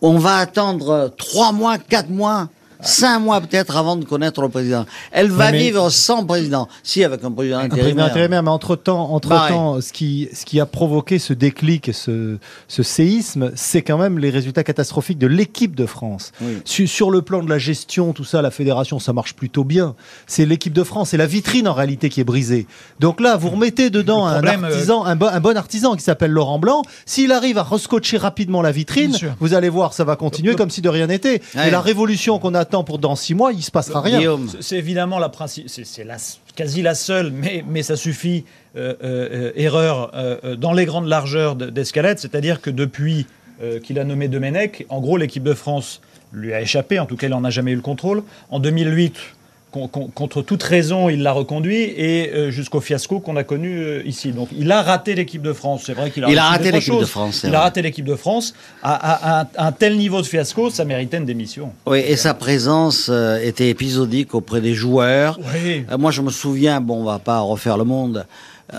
On 0.00 0.18
va 0.18 0.36
attendre 0.36 1.12
trois 1.16 1.52
mois, 1.52 1.78
quatre 1.78 2.10
mois, 2.10 2.48
cinq 2.82 3.20
mois 3.20 3.40
peut-être 3.40 3.76
avant 3.76 3.96
de 3.96 4.04
connaître 4.04 4.40
le 4.42 4.48
président. 4.48 4.84
Elle 5.10 5.30
va 5.30 5.50
mais- 5.52 5.58
vivre 5.58 5.90
sans 5.90 6.24
président. 6.24 6.68
Si, 6.82 7.02
avec 7.04 7.22
un 7.24 7.30
président 7.30 7.58
Un 7.58 7.68
président 7.68 7.80
intérimaire. 7.82 8.06
intérimaire, 8.06 8.42
mais 8.42 8.50
entre-temps, 8.50 9.10
entre-temps 9.12 9.80
ce, 9.80 9.92
qui, 9.92 10.28
ce 10.32 10.44
qui 10.44 10.60
a 10.60 10.66
provoqué 10.66 11.18
ce 11.18 11.32
déclic, 11.32 11.88
et 11.88 11.92
ce, 11.92 12.38
ce 12.68 12.82
séisme, 12.82 13.52
c'est 13.54 13.82
quand 13.82 13.98
même 13.98 14.18
les 14.18 14.30
résultats 14.30 14.64
catastrophiques 14.64 15.18
de 15.18 15.26
l'équipe 15.26 15.74
de 15.74 15.86
France. 15.86 16.32
Oui. 16.40 16.58
Sur, 16.64 17.10
le 17.10 17.22
plan 17.22 17.42
de 17.42 17.48
la 17.50 17.58
gestion, 17.58 18.12
tout 18.12 18.24
ça, 18.24 18.42
la 18.42 18.50
fédération, 18.50 18.98
ça 18.98 19.12
marche 19.12 19.34
plutôt 19.34 19.64
bien. 19.64 19.94
C'est 20.26 20.46
l'équipe 20.46 20.72
de 20.72 20.84
France, 20.84 21.10
c'est 21.10 21.16
la 21.16 21.26
vitrine 21.26 21.68
en 21.68 21.72
réalité 21.74 22.08
qui 22.08 22.20
est 22.20 22.24
brisée. 22.24 22.66
Donc 23.00 23.20
là, 23.20 23.36
vous 23.36 23.50
remettez 23.50 23.90
dedans 23.90 24.26
un 24.26 24.42
euh, 24.42 24.64
artisan, 24.64 25.04
un, 25.04 25.16
bon, 25.16 25.26
un 25.26 25.40
bon 25.40 25.56
artisan 25.56 25.94
qui 25.94 26.02
s'appelle 26.02 26.30
Laurent 26.30 26.58
Blanc. 26.58 26.82
S'il 27.06 27.32
arrive 27.32 27.58
à 27.58 27.62
rescotcher 27.62 28.16
rapidement 28.16 28.62
la 28.62 28.72
vitrine, 28.72 29.16
vous 29.40 29.54
allez 29.54 29.68
voir, 29.68 29.92
ça 29.92 30.04
va 30.04 30.16
continuer 30.16 30.54
comme 30.54 30.70
si 30.70 30.80
de 30.80 30.88
rien 30.88 31.06
n'était. 31.08 31.42
Ouais. 31.54 31.68
Et 31.68 31.70
la 31.70 31.80
révolution 31.80 32.38
qu'on 32.38 32.54
pour 32.82 32.98
dans 32.98 33.14
six 33.14 33.34
mois, 33.34 33.52
il 33.52 33.62
se 33.62 33.70
passera 33.70 34.00
rien. 34.00 34.18
Guillaume. 34.18 34.48
C'est- 34.60 34.76
évidemment 34.78 35.18
la 35.18 35.28
princi- 35.28 35.64
c'est 35.84 36.04
la, 36.04 36.16
quasi 36.56 36.80
la 36.82 36.94
seule, 36.94 37.30
mais, 37.30 37.62
mais 37.68 37.82
ça 37.82 37.96
suffit, 37.96 38.44
euh, 38.76 38.94
euh, 39.04 39.28
euh, 39.32 39.52
erreur 39.56 40.10
euh, 40.14 40.56
dans 40.56 40.72
les 40.72 40.86
grandes 40.86 41.06
largeurs 41.08 41.54
de- 41.56 41.68
d'Escalette, 41.70 42.18
c'est-à-dire 42.18 42.60
que 42.62 42.70
depuis 42.70 43.26
euh, 43.62 43.78
qu'il 43.78 43.98
a 43.98 44.04
nommé 44.04 44.26
Domenech, 44.28 44.86
en 44.88 45.00
gros 45.00 45.16
l'équipe 45.18 45.42
de 45.44 45.54
France 45.54 46.00
lui 46.32 46.52
a 46.54 46.60
échappé, 46.62 46.98
en 46.98 47.06
tout 47.06 47.16
cas 47.16 47.26
il 47.28 47.30
n'en 47.30 47.44
a 47.44 47.50
jamais 47.50 47.70
eu 47.72 47.76
le 47.76 47.82
contrôle. 47.82 48.24
En 48.50 48.58
2008, 48.58 49.14
con- 49.14 49.18
con- 49.20 49.41
contre 49.72 50.42
toute 50.42 50.62
raison, 50.62 51.08
il 51.08 51.22
l'a 51.22 51.32
reconduit 51.32 51.82
et 51.82 52.30
euh, 52.32 52.50
jusqu'au 52.50 52.80
fiasco 52.80 53.20
qu'on 53.20 53.36
a 53.36 53.42
connu 53.44 53.78
euh, 53.78 54.02
ici. 54.06 54.32
Donc 54.32 54.48
il 54.56 54.70
a 54.70 54.82
raté 54.82 55.14
l'équipe 55.14 55.42
de 55.42 55.52
France. 55.52 55.84
C'est 55.86 55.94
vrai 55.94 56.10
qu'il 56.10 56.24
a, 56.24 56.28
Il 56.30 56.38
a 56.38 56.44
raté 56.44 56.70
l'équipe 56.70 56.98
de. 56.98 57.04
France, 57.04 57.42
Il 57.44 57.54
a 57.54 57.60
raté 57.60 57.82
l'équipe 57.82 58.04
de 58.04 58.14
France. 58.14 58.54
À, 58.82 59.40
à- 59.40 59.46
à 59.56 59.66
un- 59.68 59.72
tel 59.72 59.96
niveau 59.96 60.20
de 60.20 60.26
fiasco, 60.26 60.70
ça 60.70 60.84
méritait 60.84 61.16
une 61.16 61.24
démission. 61.24 61.72
Oui, 61.86 62.00
et 62.06 62.16
sa 62.16 62.34
présence 62.34 63.08
euh, 63.10 63.38
était 63.42 63.68
épisodique 63.70 64.34
auprès 64.34 64.60
des 64.60 64.74
joueurs. 64.74 65.38
Oui. 65.64 65.84
Moi, 65.98 66.10
je 66.10 66.20
me 66.22 66.30
souviens, 66.30 66.80
bon, 66.80 67.00
on 67.00 67.04
va 67.04 67.18
pas 67.18 67.40
refaire 67.40 67.76
le 67.78 67.84
monde, 67.84 68.26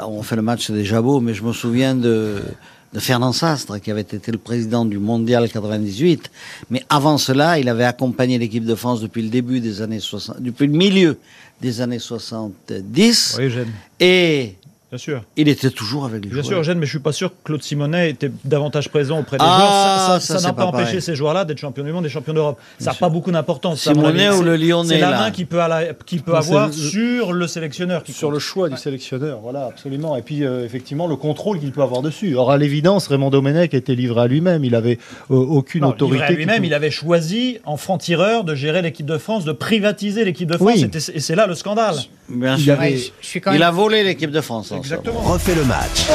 on 0.07 0.21
fait 0.23 0.35
le 0.35 0.41
match 0.41 0.69
des 0.71 0.85
jabots, 0.85 1.19
mais 1.19 1.33
je 1.33 1.43
me 1.43 1.53
souviens 1.53 1.95
de, 1.95 2.41
de 2.93 2.99
Fernand 2.99 3.33
Sastre, 3.33 3.79
qui 3.81 3.91
avait 3.91 4.01
été 4.01 4.31
le 4.31 4.37
président 4.37 4.85
du 4.85 4.99
Mondial 4.99 5.49
98. 5.49 6.29
Mais 6.69 6.83
avant 6.89 7.17
cela, 7.17 7.57
il 7.59 7.67
avait 7.67 7.85
accompagné 7.85 8.37
l'équipe 8.37 8.65
de 8.65 8.75
France 8.75 9.01
depuis 9.01 9.23
le 9.23 9.29
début 9.29 9.59
des 9.59 9.81
années 9.81 9.99
60, 9.99 10.41
depuis 10.41 10.67
le 10.67 10.73
milieu 10.73 11.17
des 11.61 11.81
années 11.81 11.99
70. 11.99 13.35
Oui, 13.39 13.45
Eugène. 13.45 13.71
Et 13.99 14.55
Bien 14.93 14.99
sûr. 14.99 15.23
il 15.37 15.49
était 15.49 15.71
toujours 15.71 16.05
avec 16.05 16.23
les 16.23 16.29
Bien 16.29 16.43
sûr, 16.43 16.51
joueurs. 16.51 16.59
Eugène, 16.59 16.77
mais 16.77 16.85
je 16.85 16.91
suis 16.91 16.99
pas 16.99 17.11
sûr 17.11 17.31
que 17.31 17.35
Claude 17.45 17.63
Simonet 17.63 18.11
était 18.11 18.29
davantage 18.45 18.89
présent 18.89 19.19
auprès 19.21 19.37
des 19.39 19.43
Ah, 19.43 19.57
joueurs. 19.57 19.69
Ça- 19.71 19.97
Ça 19.97 20.19
ça, 20.19 20.33
ça 20.35 20.39
c'est 20.39 20.45
n'a 20.45 20.53
pas 20.53 20.71
pas 20.71 20.77
empêché 20.77 21.01
ces 21.01 21.15
joueurs-là 21.15 21.45
d'être 21.45 21.57
champions 21.57 21.83
du 21.83 21.91
monde 21.91 22.05
et 22.05 22.09
champions 22.09 22.33
d'Europe. 22.35 22.59
Ça 22.77 22.91
n'a 22.91 22.95
pas 22.97 23.09
beaucoup 23.09 23.31
d'importance. 23.31 23.81
Simonet 23.81 24.29
ou 24.29 24.33
C'est- 24.37 24.43
le 24.43 24.55
Lyonnais, 24.55 24.89
C'est 24.89 24.99
la 24.99 25.09
main 25.17 25.31
qu'il 25.31 25.47
peut, 25.47 25.59
avoir 25.63 26.67
le- 26.67 26.73
sur 26.73 27.33
le 27.33 27.47
sélectionneur. 27.47 28.03
Qui 28.03 28.13
Sur 28.13 28.27
compte. 28.27 28.33
le 28.35 28.39
choix 28.39 28.69
du 28.69 28.77
sélectionneur, 28.77 29.39
voilà, 29.41 29.65
absolument. 29.65 30.15
Et 30.15 30.21
puis, 30.21 30.43
euh, 30.45 30.63
effectivement, 30.63 31.07
le 31.07 31.15
contrôle 31.15 31.59
qu'il 31.59 31.71
peut 31.71 31.81
avoir 31.81 32.03
dessus. 32.03 32.35
Or, 32.35 32.51
à 32.51 32.57
l'évidence, 32.59 33.07
Raymond 33.07 33.31
Domenech 33.31 33.73
était 33.73 33.95
livré 33.95 34.21
à 34.21 34.27
lui-même. 34.27 34.63
Il 34.63 34.75
avait 34.75 34.99
euh, 35.31 35.35
aucune 35.35 35.81
Non, 35.81 35.89
autorité. 35.89 36.17
livré 36.17 36.25
à 36.25 36.29
qui 36.29 36.35
lui-même, 36.35 36.65
il 36.65 36.73
avait 36.75 36.91
choisi 36.91 37.57
en 37.65 37.77
franc-tireur 37.77 38.43
de 38.43 38.53
gérer 38.53 38.83
l'équipe 38.83 39.07
de 39.07 39.17
France, 39.17 39.43
de 39.43 39.53
privatiser 39.53 40.23
l'équipe 40.23 40.47
de 40.51 40.57
France. 40.57 40.69
Oui. 40.75 40.87
Et 40.93 40.99
c'est- 40.99 41.15
Et 41.15 41.19
c'est 41.19 41.33
là 41.35 41.47
le 41.47 41.55
scandale. 41.55 41.95
Bien 42.29 42.57
sûr. 42.57 42.73
avait- 42.73 42.91
Ouais, 42.91 42.97
je, 42.97 43.09
je 43.21 43.27
suis 43.27 43.41
quand 43.41 43.51
Il 43.53 43.61
a 43.63 43.71
volé 43.71 44.03
l'équipe 44.03 44.31
de 44.31 44.41
France. 44.41 44.71
Exactement. 44.75 45.19
Refait 45.21 45.55
le 45.55 45.65
match. 45.65 46.07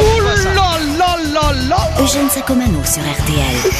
Eugène 2.00 2.28
Sacomano 2.30 2.78
sur 2.84 3.02
RTL. 3.02 3.72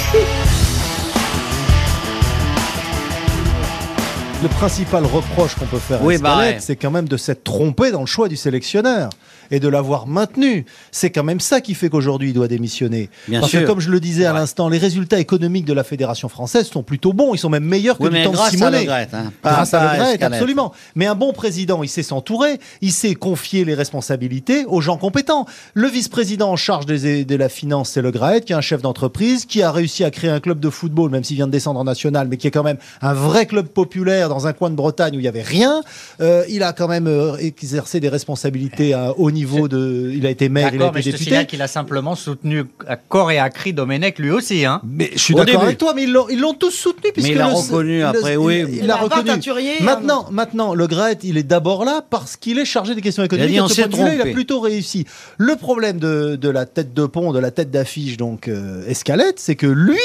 Le 4.41 4.49
principal 4.49 5.05
reproche 5.05 5.57
qu'on 5.57 5.67
peut 5.67 5.79
faire 5.81 6.01
Oui, 6.03 6.15
à 6.15 6.19
bah 6.19 6.29
Escalette, 6.31 6.55
ouais. 6.57 6.61
c'est 6.61 6.77
quand 6.77 6.93
même 6.93 7.09
de 7.09 7.17
s'être 7.17 7.43
trompé 7.43 7.91
dans 7.91 8.01
le 8.01 8.07
choix 8.07 8.29
du 8.29 8.37
sélectionneur 8.37 9.11
et 9.51 9.61
de 9.61 9.69
l'avoir 9.69 10.07
maintenu. 10.07 10.65
C'est 10.93 11.11
quand 11.11 11.25
même 11.25 11.41
ça 11.41 11.61
qui 11.61 11.75
fait 11.75 11.89
qu'aujourd'hui 11.89 12.31
il 12.31 12.35
doit 12.35 12.49
démissionner. 12.49 13.11
Bien 13.29 13.41
Parce 13.41 13.51
sûr. 13.51 13.61
que 13.63 13.67
comme 13.67 13.81
je 13.81 13.91
le 13.91 14.01
disais 14.01 14.27
à 14.27 14.33
l'instant, 14.33 14.69
les 14.69 14.79
résultats 14.79 15.19
économiques 15.19 15.65
de 15.65 15.73
la 15.73 15.85
fédération 15.85 16.29
française 16.29 16.67
sont 16.69 16.83
plutôt 16.83 17.13
bons. 17.13 17.35
Ils 17.35 17.39
sont 17.39 17.49
même 17.51 17.65
meilleurs 17.65 17.99
que 17.99 18.09
du 18.09 18.23
temps 18.23 18.31
de 18.31 18.37
grâce 18.37 18.49
à 18.49 18.51
Simonet. 18.51 18.89
Hein, 18.89 19.33
grâce 19.43 19.75
à 19.75 19.81
Le 19.83 19.99
Gret, 19.99 20.13
Escalette. 20.15 20.23
absolument. 20.23 20.73
Mais 20.95 21.07
un 21.07 21.15
bon 21.15 21.33
président, 21.33 21.83
il 21.83 21.89
sait 21.89 22.03
s'entourer, 22.03 22.59
il 22.81 22.93
sait 22.93 23.15
confier 23.15 23.65
les 23.65 23.75
responsabilités 23.75 24.65
aux 24.67 24.81
gens 24.81 24.97
compétents. 24.97 25.47
Le 25.75 25.89
vice-président 25.89 26.51
en 26.51 26.57
charge 26.57 26.87
des- 26.87 27.25
de 27.25 27.37
la 27.37 27.49
finance, 27.49 27.91
c'est 27.91 28.03
Le 28.03 28.11
Gret, 28.11 28.41
qui 28.43 28.53
est 28.53 28.57
un 28.57 28.61
chef 28.61 28.83
d'entreprise, 28.83 29.45
qui 29.47 29.63
a 29.63 29.73
réussi 29.73 30.05
à 30.05 30.11
créer 30.11 30.31
un 30.31 30.41
club 30.41 30.61
de 30.61 30.71
football, 30.71 31.11
même 31.11 31.25
s'il 31.25 31.37
vient 31.37 31.47
de 31.47 31.53
descendre 31.53 31.81
en 31.81 31.85
national, 31.85 32.29
mais 32.29 32.37
qui 32.37 32.47
est 32.47 32.51
quand 32.51 32.63
même 32.63 32.79
un 33.03 33.15
vrai 33.15 33.47
club 33.47 33.67
populaire 33.69 34.29
dans 34.29 34.47
un 34.47 34.53
coin 34.53 34.71
de 34.71 34.75
Bretagne 34.77 35.15
où 35.15 35.19
il 35.19 35.23
n'y 35.23 35.29
avait 35.29 35.43
rien. 35.43 35.83
Euh, 36.21 36.45
il 36.49 36.63
a 36.63 36.73
quand 36.73 36.89
même 36.89 37.07
euh, 37.07 37.37
exercé 37.39 38.01
des 38.01 38.09
responsabilités 38.09 38.95
à 38.95 39.13
haut 39.17 39.31
niveau 39.31 39.38
de. 39.69 40.13
Il 40.15 40.27
a 40.27 40.31
été 40.31 40.49
maire, 40.49 40.71
il 40.75 40.83
a 40.83 40.91
mais 40.93 41.01
été 41.01 41.11
je 41.13 41.17
te 41.17 41.23
député. 41.25 41.47
qu'il 41.47 41.63
a 41.63 41.69
simplement 41.69 42.15
soutenu 42.15 42.65
à 42.87 42.97
corps 42.97 43.31
et 43.31 43.39
à 43.39 43.51
cri 43.51 43.73
Domenech 43.73 44.19
lui 44.19 44.31
aussi. 44.31 44.65
Hein. 44.65 44.81
Mais 44.85 45.11
je 45.15 45.19
suis 45.19 45.35
Au 45.35 45.39
d'accord 45.39 45.53
début. 45.55 45.67
avec 45.67 45.79
toi, 45.79 45.93
mais 45.95 46.05
ils 46.05 46.13
l'ont, 46.13 46.55
tous 46.55 46.71
soutenu. 46.71 47.13
puisque 47.13 47.29
il 47.29 47.41
a 47.41 47.49
le- 47.49 47.55
reconnu 47.55 47.99
le- 47.99 48.07
après, 48.07 48.33
il- 48.35 48.39
oui. 48.39 48.65
Il, 48.69 48.75
Il 48.77 48.87
l'a 48.87 48.95
a 48.95 48.97
reconnu. 48.99 49.31
hein, 49.31 49.39
Maintenant, 49.81 50.27
maintenant, 50.31 50.75
le 50.75 50.87
Gret, 50.87 51.19
il 51.23 51.37
est 51.37 51.43
d'abord 51.43 51.85
là 51.85 52.03
parce 52.09 52.37
qu'il 52.37 52.59
est 52.59 52.65
chargé 52.65 52.95
des 52.95 53.01
questions 53.01 53.23
économiques. 53.25 53.53
dit, 53.53 53.61
on 53.61 53.67
De 53.67 53.73
ce 53.73 53.83
point 53.83 54.11
de 54.11 54.15
il 54.15 54.21
a 54.21 54.27
plutôt 54.33 54.61
réussi. 54.61 55.05
Le 55.37 55.57
problème 55.57 55.99
de, 55.99 56.37
de 56.37 56.49
la 56.49 56.67
tête 56.67 56.95
de 56.95 57.07
pont, 57.07 57.33
de 57.33 57.39
la 57.39 57.51
tête 57.51 57.71
d'affiche, 57.71 58.17
donc 58.17 58.49
euh, 58.49 58.85
Escalette, 58.89 59.39
c'est 59.39 59.57
que 59.57 59.67
lui, 59.67 59.99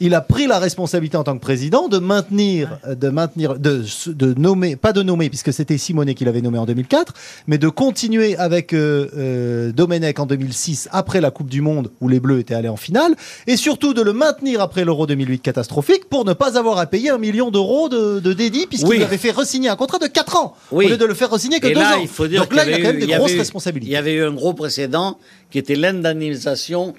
il 0.00 0.14
a 0.14 0.20
pris 0.20 0.46
la 0.46 0.58
responsabilité 0.58 1.16
en 1.16 1.24
tant 1.24 1.34
que 1.34 1.40
président 1.40 1.88
de 1.88 1.98
maintenir, 1.98 2.78
euh, 2.86 2.94
de 2.94 3.08
maintenir, 3.08 3.58
de, 3.58 3.82
de 4.08 4.34
nommer, 4.38 4.76
pas 4.76 4.92
de 4.92 5.02
nommer, 5.02 5.28
puisque 5.28 5.52
c'était 5.52 5.78
Simonet 5.78 6.14
qui 6.14 6.24
l'avait 6.24 6.42
nommé 6.42 6.58
en 6.58 6.66
2004, 6.66 7.14
mais 7.46 7.58
de 7.58 7.68
continuer 7.68 8.36
avec 8.36 8.72
euh, 8.72 9.08
euh, 9.16 9.72
Domenech 9.72 10.18
en 10.18 10.26
2006 10.26 10.88
après 10.92 11.20
la 11.20 11.30
Coupe 11.30 11.48
du 11.48 11.60
Monde 11.60 11.90
où 12.00 12.08
les 12.08 12.20
Bleus 12.20 12.40
étaient 12.40 12.54
allés 12.54 12.68
en 12.68 12.76
finale, 12.76 13.14
et 13.46 13.56
surtout 13.56 13.94
de 13.94 14.02
le 14.02 14.12
maintenir 14.12 14.60
après 14.60 14.84
l'Euro 14.84 15.06
2008 15.06 15.38
catastrophique 15.40 16.08
pour 16.10 16.24
ne 16.24 16.32
pas 16.34 16.58
avoir 16.58 16.78
à 16.78 16.86
payer 16.86 17.10
un 17.10 17.18
million 17.18 17.50
d'euros 17.50 17.88
de, 17.88 18.20
de 18.20 18.32
dédit 18.32 18.66
puisqu'il 18.66 18.88
Oui. 18.88 19.02
avait 19.02 19.16
fait 19.18 19.30
resigner 19.30 19.68
un 19.68 19.76
contrat 19.76 19.98
de 19.98 20.06
4 20.06 20.36
ans 20.36 20.54
Oui. 20.72 20.86
au 20.86 20.88
lieu 20.90 20.96
de 20.96 21.04
le 21.04 21.14
faire 21.14 21.30
resigner 21.30 21.60
que 21.60 21.68
Et 21.68 21.74
2 21.74 21.80
là, 21.80 21.96
ans. 21.96 22.00
il 22.02 22.08
faut 22.08 22.26
dire 22.26 22.42
Donc 22.42 22.54
là, 22.54 22.64
il 22.64 22.70
y 22.70 22.74
a 22.74 22.78
quand 22.78 22.84
même 22.88 22.96
eu- 22.98 23.06
des 23.06 23.14
grosses 23.14 23.32
eu- 23.32 23.38
responsabilités. 23.38 23.90
Il 23.90 23.94
y 23.94 23.96
avait 23.96 24.14
eu 24.14 24.24
un 24.24 24.32
gros 24.32 24.52
précédent 24.52 25.18
qui 25.50 25.58
était 25.58 25.76
l'indemnisation 25.76 26.94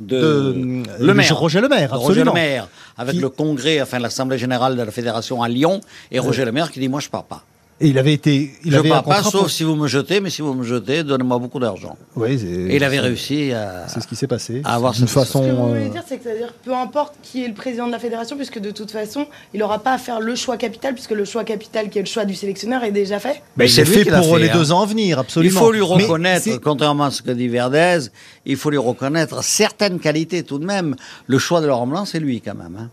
de, 0.00 0.52
de 0.52 0.82
le 1.04 1.14
maire. 1.14 1.36
Roger 1.38 1.60
Le 1.60 1.68
Maire, 1.68 1.92
de 1.92 1.96
Roger 1.96 2.22
Le 2.24 2.28
absolument. 2.28 2.34
Maire, 2.34 2.68
avec 2.96 3.14
Qui- 3.16 3.20
le 3.20 3.28
congrès, 3.28 3.80
enfin 3.82 3.98
l'assemblée 3.98 4.38
générale 4.38 4.76
de 4.76 4.82
la 4.82 4.90
fédération 4.90 5.42
à 5.42 5.48
Lyon, 5.48 5.80
et 6.10 6.18
Roger 6.18 6.44
Le 6.44 6.52
Maire 6.52 6.70
qui 6.70 6.80
dit 6.80 6.88
moi 6.88 7.00
je 7.00 7.08
pars 7.08 7.24
pas. 7.24 7.42
Et 7.82 7.88
il 7.88 7.98
avait 7.98 8.12
été, 8.12 8.52
il 8.62 8.72
je 8.72 8.78
un 8.78 8.82
pars 8.82 9.02
pas, 9.04 9.22
sauf 9.22 9.32
pour- 9.40 9.50
si 9.50 9.64
vous 9.64 9.74
me 9.74 9.88
jetez, 9.88 10.20
mais 10.20 10.28
si 10.28 10.42
vous 10.42 10.52
me 10.52 10.64
jetez, 10.64 11.02
donnez-moi 11.02 11.38
beaucoup 11.38 11.58
d'argent. 11.58 11.96
Oui, 12.14 12.38
c'est- 12.38 12.44
Et 12.46 12.76
il 12.76 12.84
avait 12.84 13.00
réussi 13.00 13.52
à. 13.52 13.88
C'est 13.88 14.00
ce 14.02 14.06
qui 14.06 14.16
s'est 14.16 14.26
passé. 14.26 14.60
à 14.64 14.74
avoir 14.74 14.92
d'une 14.92 15.06
ce- 15.08 15.12
façon. 15.14 15.42
Ce 15.42 15.48
que 15.48 15.52
vous 15.54 15.68
voulez 15.68 15.86
euh, 15.86 15.88
dire, 15.88 16.02
c'est 16.06 16.18
que 16.18 16.24
c'est-à-dire 16.24 16.52
peu 16.62 16.74
importe 16.74 17.14
qui 17.22 17.42
est 17.42 17.48
le 17.48 17.54
président 17.54 17.86
de 17.86 17.92
la 17.92 17.98
fédération, 17.98 18.36
puisque 18.36 18.58
de 18.58 18.70
toute 18.70 18.90
façon, 18.90 19.26
il 19.54 19.60
n'aura 19.60 19.78
pas 19.78 19.94
à 19.94 19.98
faire 19.98 20.20
le 20.20 20.34
choix 20.34 20.58
capital, 20.58 20.92
puisque 20.92 21.12
le 21.12 21.24
choix 21.24 21.42
capital 21.44 21.88
qui 21.88 21.98
est 21.98 22.02
le 22.02 22.06
choix 22.06 22.26
du 22.26 22.34
sélectionneur 22.34 22.84
est 22.84 22.92
déjà 22.92 23.18
fait. 23.18 23.42
mais 23.56 23.66
c'est 23.66 23.86
fait 23.86 24.04
pour 24.04 24.34
fait, 24.34 24.38
les 24.40 24.50
hein. 24.50 24.52
deux 24.52 24.72
ans 24.72 24.82
à 24.82 24.86
venir, 24.86 25.16
Il 25.16 25.20
absolument. 25.20 25.60
faut 25.60 25.72
lui 25.72 25.80
reconnaître, 25.80 26.48
contrairement 26.62 27.04
à 27.04 27.10
ce 27.10 27.22
que 27.22 27.30
dit 27.30 27.48
Verdez, 27.48 28.00
il 28.44 28.56
faut 28.56 28.68
lui 28.68 28.76
reconnaître 28.76 29.42
certaines 29.42 29.98
qualités 30.00 30.42
tout 30.42 30.58
de 30.58 30.66
même. 30.66 30.96
Le 31.26 31.38
choix 31.38 31.62
de 31.62 31.66
Laurent 31.66 31.86
Blanc, 31.86 32.04
c'est 32.04 32.20
lui 32.20 32.42
quand 32.42 32.54
même. 32.54 32.76
hein. 32.78 32.90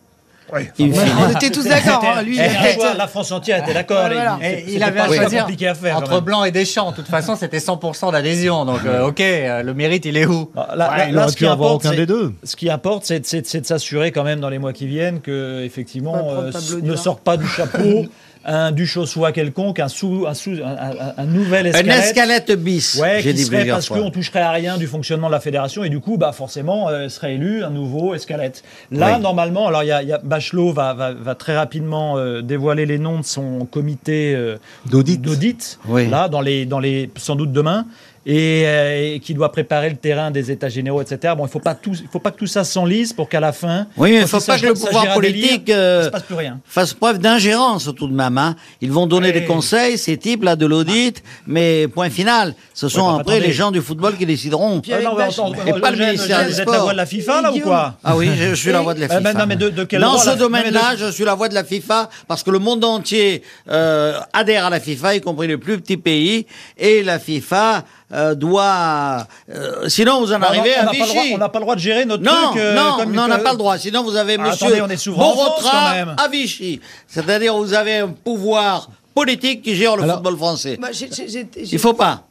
On 0.52 1.30
était 1.32 1.50
tous 1.50 1.66
d'accord. 1.66 2.04
hein, 2.06 2.22
Lui, 2.24 2.38
il 2.38 2.42
Eh, 2.42 2.74
choix, 2.76 2.94
la 2.94 3.08
France 3.08 3.32
entière 3.32 3.60
était 3.64 3.74
d'accord. 3.74 3.98
Voilà. 4.02 4.38
C'était 4.42 4.66
il 4.72 4.84
avait 4.84 4.98
pas 5.00 5.06
à 5.06 5.08
choisir 5.08 5.42
compliqué 5.42 5.68
à 5.68 5.76
faire. 5.76 5.98
entre. 5.98 6.22
Blanc 6.22 6.44
et 6.44 6.52
Deschamps. 6.52 6.92
De 6.92 6.96
toute 6.96 7.08
façon, 7.08 7.36
c'était 7.36 7.60
100% 7.60 8.12
d'adhésion. 8.12 8.66
Donc, 8.66 8.80
euh, 8.86 9.08
ok, 9.08 9.20
euh, 9.22 9.64
le 9.64 9.74
mérite, 9.74 10.06
il 10.06 10.18
est 10.18 10.26
où 10.26 10.50
Ah, 10.56 10.74
Là, 10.76 10.90
Ouais, 10.92 10.98
là- 10.98 11.06
il 11.10 11.14
là, 11.16 11.22
aurait 11.24 11.32
ce 11.32 11.36
pu 11.38 11.44
qui 11.44 11.50
avoir 11.50 11.70
importe, 11.72 11.86
aucun 11.86 11.92
c'est- 11.92 11.98
des 11.98 12.06
deux. 12.06 12.34
Ce 12.44 12.56
qui 12.56 12.70
importe, 12.70 13.06
c'est 13.06 13.20
de 13.62 13.66
s'assurer 13.66 14.12
quand 14.12 14.24
même 14.24 14.40
dans 14.40 14.50
les 14.50 14.60
mois 14.60 14.74
qui 14.74 14.88
viennent 14.88 15.22
que 15.22 15.64
effectivement 15.64 16.16
euh, 16.32 16.52
ne 16.82 16.96
sort 16.96 17.20
pas 17.20 17.38
du 17.38 17.48
chapeau 17.48 18.06
un 18.48 18.72
du 18.72 18.88
soit 18.88 19.32
quelconque, 19.34 19.80
un 19.80 19.90
sous, 19.90 20.26
un, 20.28 20.34
sous, 20.34 20.52
un, 20.64 20.66
un- 20.66 21.14
un 21.18 21.26
nouvel 21.26 21.68
Un 21.68 21.70
escalette. 21.70 22.04
escalette 22.06 22.52
bis, 22.54 22.98
Ouais, 23.02 23.20
j'ai 23.22 23.32
qui 23.32 23.36
dit 23.36 23.44
serait 23.44 23.66
parce 23.66 23.90
qu'on 23.90 24.10
toucherait 24.10 24.40
à 24.42 24.52
rien 24.52 24.78
du 24.78 24.88
fonctionnement 24.88 25.28
de 25.28 25.34
la 25.34 25.40
fédération 25.42 25.84
et 25.84 25.90
du 25.90 26.00
coup, 26.00 26.18
bah 26.18 26.32
forcément, 26.32 26.88
euh, 26.90 27.10
serait 27.10 27.36
élu 27.36 27.64
un 27.64 27.70
nouveau 27.70 28.16
escalette. 28.16 28.64
Là, 28.92 29.16
Oui. 29.18 29.22
normalement, 29.22 29.68
alors 29.68 29.84
y 29.84 29.92
a, 29.92 30.02
y 30.02 30.14
a- 30.14 30.18
Bachelot 30.18 30.72
va, 30.74 30.94
va, 30.94 31.14
va 31.14 31.36
très 31.36 31.56
rapidement 31.58 32.18
euh, 32.18 32.42
dévoiler 32.42 32.86
les 32.86 32.98
noms 32.98 33.20
de 33.20 33.26
son 33.26 33.66
comité 33.70 34.34
euh, 34.34 34.58
D'audit. 34.86 35.22
d'audit, 35.22 35.80
Oui. 35.88 36.08
là, 36.08 36.30
dans 36.30 36.42
les, 36.42 36.66
dans 36.66 36.80
les, 36.80 37.10
sans 37.18 37.36
doute 37.36 37.52
demain. 37.52 37.86
Et, 38.30 38.64
euh, 38.66 39.14
et 39.16 39.20
qui 39.22 39.34
doit 39.34 39.54
préparer 39.54 39.90
le 39.90 39.96
terrain 39.96 40.32
des 40.32 40.52
états 40.52 40.68
généraux, 40.68 41.02
etc. 41.02 41.34
Bon, 41.38 41.46
il 41.46 41.50
faut 41.50 41.60
pas 41.60 41.76
tout, 41.76 41.94
il 41.94 42.10
faut 42.12 42.20
pas 42.20 42.32
que 42.32 42.38
tout 42.38 42.46
ça 42.46 42.66
s'enlise 42.66 43.14
pour 43.14 43.30
qu'à 43.30 43.40
la 43.40 43.54
fin, 43.54 43.88
Oui, 43.96 44.12
mais 44.12 44.18
il 44.18 44.22
quand 44.24 44.40
faut 44.42 44.46
pas 44.46 44.60
que 44.60 44.66
le 44.66 44.74
pouvoir 44.74 45.14
politique 45.14 45.70
euh, 45.70 46.04
se 46.04 46.10
passe 46.10 46.24
plus 46.24 46.36
rien. 46.36 46.60
fasse 46.66 46.94
preuve 46.94 47.20
d'ingérence 47.20 47.90
tout 47.96 48.06
de 48.10 48.14
même. 48.14 48.38
hein. 48.38 48.58
Ils 48.82 48.92
vont 48.92 49.08
donner 49.08 49.30
Oui. 49.30 49.34
des 49.40 49.46
conseils, 49.46 49.98
ces 49.98 50.18
types-là 50.18 50.58
de 50.58 50.66
l'audit, 50.66 51.24
mais 51.46 51.88
point 51.88 52.10
final. 52.10 52.54
Ce 52.74 52.90
sont 52.90 53.08
bah, 53.14 53.20
après 53.22 53.36
attendez. 53.36 53.48
les 53.48 53.54
gens 53.54 53.72
du 53.72 53.80
football 53.80 54.18
qui 54.18 54.26
décideront. 54.26 54.82
Ah 54.92 55.00
non, 55.02 55.16
mais 55.16 55.70
Et 55.70 55.80
pas 55.80 55.92
le 55.92 55.98
ministère 55.98 56.46
Vous 56.50 56.60
êtes 56.60 56.70
la 56.70 56.80
voix 56.80 56.92
de 56.92 56.98
la 56.98 57.06
FIFA, 57.06 57.42
là, 57.44 57.54
ou 57.54 57.60
quoi? 57.62 57.96
Ah 58.04 58.18
oui, 58.18 58.30
je, 58.38 58.50
je 58.50 58.56
suis 58.56 58.72
la 58.74 58.82
voix 58.82 58.94
de 58.94 59.00
la 59.00 59.08
FIFA. 59.08 59.22
ben 59.22 59.38
non, 59.38 59.46
mais 59.48 59.56
de- 59.56 59.70
de 59.70 59.84
quelle 59.86 60.02
Dans 60.02 60.18
ce 60.18 60.28
là? 60.28 60.36
Domaine-là, 60.36 60.98
je 60.98 61.10
suis 61.12 61.24
la 61.24 61.34
voix 61.36 61.48
de 61.48 61.54
la 61.56 61.64
FIFA 61.64 62.10
parce 62.28 62.44
que 62.44 62.52
le 62.52 62.60
monde 62.60 62.84
entier 62.84 63.42
euh, 63.70 64.20
adhère 64.34 64.66
à 64.66 64.70
la 64.70 64.82
FIFA, 64.82 65.16
y 65.16 65.22
compris 65.22 65.48
les 65.48 65.56
plus 65.58 65.80
petits 65.80 65.96
pays, 65.96 66.46
et 66.78 67.04
la 67.04 67.20
FIFA 67.20 67.86
euh, 68.18 68.36
doit. 68.36 69.28
euh, 69.50 69.88
sinon, 69.88 70.20
vous 70.20 70.34
en 70.34 70.42
arrivez 70.42 70.74
on 70.78 70.88
à 70.88 70.92
droit-. 70.94 71.24
On 71.34 71.38
n'a 71.38 71.50
pas 71.50 71.60
le 71.60 71.64
droit 71.66 71.76
de 71.76 71.80
gérer 71.80 72.06
notre 72.06 72.24
Non, 72.24 72.32
truc. 72.52 72.62
euh, 72.62 72.76
non, 72.76 72.94
comme- 72.98 73.14
non, 73.14 73.24
on 73.24 73.28
n'a 73.28 73.38
pas 73.38 73.52
le 73.52 73.58
droit. 73.58 73.78
Sinon, 73.78 74.04
vous 74.04 74.16
avez 74.16 74.36
Ah, 74.40 74.44
monsieur 74.50 74.68
attendez, 74.68 74.82
on 74.82 74.90
est 74.90 74.98
souverain 74.98 75.26
en 75.26 75.34
France, 75.34 75.48
Borotra 75.62 75.72
quand 75.72 75.94
même. 75.96 76.16
à 76.18 76.28
Vichy. 76.28 76.82
C'est-à-dire, 77.08 77.56
vous 77.56 77.74
avez 77.74 77.98
un 77.98 78.10
pouvoir 78.10 78.90
politique 79.14 79.62
qui 79.62 79.76
gère 79.76 79.96
le 79.96 80.04
Alors- 80.04 80.16
football 80.18 80.38
français. 80.38 80.78
Bah, 80.82 80.90
j'ai- 80.92 81.10
Il 81.56 81.80
faut 81.80 81.94
pas. 81.94 82.24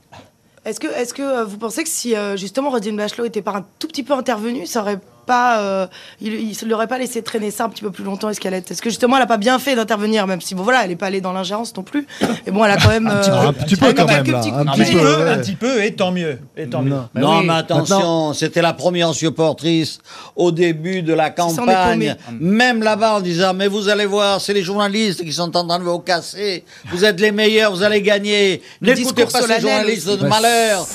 Est-ce 0.64 0.80
que, 0.80 0.88
est-ce 0.88 1.14
que 1.14 1.44
vous 1.44 1.58
pensez 1.58 1.84
que 1.84 1.88
si 1.88 2.14
justement 2.34 2.70
Roselyne 2.70 2.96
Bachelot 2.96 3.24
était 3.26 3.42
pas 3.42 3.52
un 3.56 3.64
tout 3.78 3.86
petit 3.86 4.02
peu 4.02 4.14
intervenue, 4.14 4.66
ça 4.66 4.80
aurait 4.82 4.98
pas, 5.26 5.60
euh, 5.60 5.86
il, 6.20 6.32
il 6.34 6.68
l'aurait 6.68 6.86
pas 6.86 6.98
laissé 6.98 7.22
traîner 7.22 7.50
ça 7.50 7.64
un 7.64 7.68
petit 7.68 7.82
peu 7.82 7.90
plus 7.90 8.04
longtemps, 8.04 8.30
Escalette 8.30 8.70
Est-ce 8.70 8.80
que 8.80 8.88
justement 8.90 9.16
elle 9.16 9.22
a 9.22 9.26
pas 9.26 9.36
bien 9.36 9.58
fait 9.58 9.74
d'intervenir, 9.74 10.26
même 10.26 10.40
si 10.40 10.54
bon 10.54 10.62
voilà, 10.62 10.84
elle 10.84 10.90
est 10.92 10.96
pas 10.96 11.06
allée 11.06 11.20
dans 11.20 11.32
l'ingérence 11.32 11.76
non 11.76 11.82
plus. 11.82 12.06
Et 12.46 12.50
bon, 12.50 12.64
elle 12.64 12.70
a 12.70 12.76
quand 12.76 12.88
même 12.88 13.08
euh, 13.12 13.48
Un 13.48 13.52
petit 13.52 13.76
peu 13.76 13.92
quand 13.92 14.06
même 14.06 14.20
Un 14.20 14.32
petit 14.32 14.92
peu. 14.92 15.00
peu, 15.00 15.24
ouais. 15.24 15.30
un 15.30 15.38
petit 15.38 15.56
peu, 15.56 15.84
et 15.84 15.94
tant 15.94 16.12
mieux. 16.12 16.38
Et 16.56 16.66
tant 16.68 16.82
mieux. 16.82 16.90
Non. 16.90 17.08
Ben 17.14 17.20
non, 17.20 17.38
oui. 17.40 17.46
mais 17.46 17.54
attention, 17.54 18.32
c'était 18.32 18.62
la 18.62 18.72
première 18.72 19.12
supportrice 19.14 19.98
au 20.34 20.52
début 20.52 21.02
de 21.02 21.12
la 21.12 21.30
campagne. 21.30 22.16
Même 22.40 22.82
là-bas 22.82 23.14
en 23.16 23.20
disant, 23.20 23.52
mais 23.54 23.68
vous 23.68 23.88
allez 23.88 24.06
voir, 24.06 24.40
c'est 24.40 24.54
les 24.54 24.62
journalistes 24.62 25.22
qui 25.24 25.32
sont 25.32 25.54
en 25.56 25.66
train 25.66 25.78
de 25.78 25.84
vous 25.84 25.98
casser. 25.98 26.64
Vous 26.90 27.04
êtes 27.04 27.20
les 27.20 27.32
meilleurs, 27.32 27.72
vous 27.72 27.82
allez 27.82 28.02
gagner. 28.02 28.62
N'écoutez 28.80 29.26
pas 29.26 29.42
ces 29.42 29.60
journalistes 29.60 30.08
de 30.08 30.26
malheur. 30.26 30.86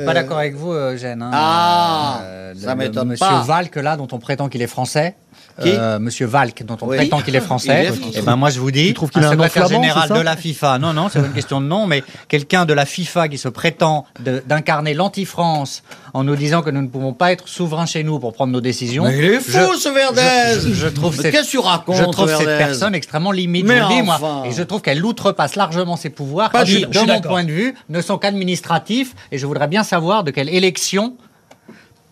Suis 0.00 0.06
pas 0.06 0.14
d'accord 0.14 0.38
avec 0.38 0.54
vous, 0.54 0.72
Eugène. 0.72 1.22
hein. 1.22 1.30
Ah, 1.32 2.20
Euh, 2.22 2.54
ça 2.58 2.74
m'étonne 2.74 3.08
Monsieur 3.08 3.26
pas. 3.26 3.42
Valk, 3.42 3.76
là, 3.76 3.96
dont 3.96 4.08
on 4.12 4.18
prétend 4.18 4.48
qu'il 4.48 4.62
est 4.62 4.66
français. 4.66 5.14
Qui? 5.60 5.68
Euh, 5.76 5.98
Monsieur 5.98 6.26
Valk, 6.26 6.62
dont 6.64 6.76
on 6.80 6.86
Oui. 6.86 6.96
prétend 6.96 7.20
qu'il 7.20 7.36
est 7.36 7.40
français. 7.40 7.90
Il 8.02 8.16
est. 8.16 8.18
Et 8.18 8.22
ben 8.22 8.36
moi 8.36 8.48
je 8.50 8.60
vous 8.60 8.70
dis, 8.70 8.86
Tu 8.86 8.94
trouves 8.94 9.10
qu'il 9.10 9.22
a 9.22 9.28
un 9.28 9.32
secrétaire 9.32 9.66
flamand, 9.66 9.82
général 9.82 10.08
de 10.08 10.20
la 10.20 10.36
FIFA. 10.36 10.78
Non, 10.78 10.92
non, 10.94 11.08
c'est 11.10 11.18
une 11.18 11.32
question 11.32 11.60
de 11.60 11.66
nom, 11.66 11.86
mais 11.86 12.02
quelqu'un 12.28 12.64
de 12.64 12.72
la 12.72 12.86
FIFA 12.86 13.28
qui 13.28 13.36
se 13.36 13.48
prétend 13.48 14.06
d'incarner 14.46 14.94
l'anti-France 14.94 15.82
en 16.14 16.24
nous 16.24 16.34
disant 16.36 16.62
que 16.62 16.70
nous 16.70 16.80
ne 16.80 16.86
pouvons 16.88 17.12
pas 17.12 17.32
être 17.32 17.46
souverains 17.48 17.84
chez 17.86 18.02
nous 18.04 18.18
pour 18.18 18.32
prendre 18.32 18.52
nos 18.52 18.60
décisions. 18.62 19.04
Mais 19.04 19.18
il 19.18 19.24
est 19.24 19.40
fou, 19.40 19.50
Je- 19.74 19.78
ce 19.78 19.88
Verdez 19.90 20.20
je, 20.54 20.68
je- 20.68 20.74
je 20.74 20.86
trouve 20.88 21.14
cette, 21.14 21.30
qu'est-ce 21.32 21.46
que 21.46 21.50
tu 21.50 21.58
racontes, 21.58 21.96
je 21.96 22.04
trouve 22.04 22.34
cette 22.34 22.46
personne 22.58 22.94
extrêmement 22.94 23.32
limite, 23.32 23.66
Mais 23.66 23.78
je 23.78 23.82
vous 23.82 23.88
le 23.90 23.94
dis, 23.96 24.02
moi. 24.02 24.44
Et 24.46 24.52
je 24.52 24.62
trouve 24.62 24.80
qu'elle 24.80 25.04
outrepasse 25.04 25.56
largement 25.56 25.96
ses 25.96 26.10
pouvoirs, 26.10 26.50
Pas 26.50 26.64
qui, 26.64 26.76
du 26.78 26.82
tout. 26.86 27.04
de 27.06 27.12
mon 27.12 27.20
point 27.20 27.44
de 27.44 27.50
vue, 27.52 27.74
ne 27.90 28.00
sont 28.00 28.16
qu'administratifs. 28.18 29.14
Et 29.30 29.36
je 29.38 29.46
voudrais 29.46 29.68
bien 29.68 29.82
savoir 29.90 30.22
de 30.22 30.30
quelle 30.30 30.48
élection 30.48 31.16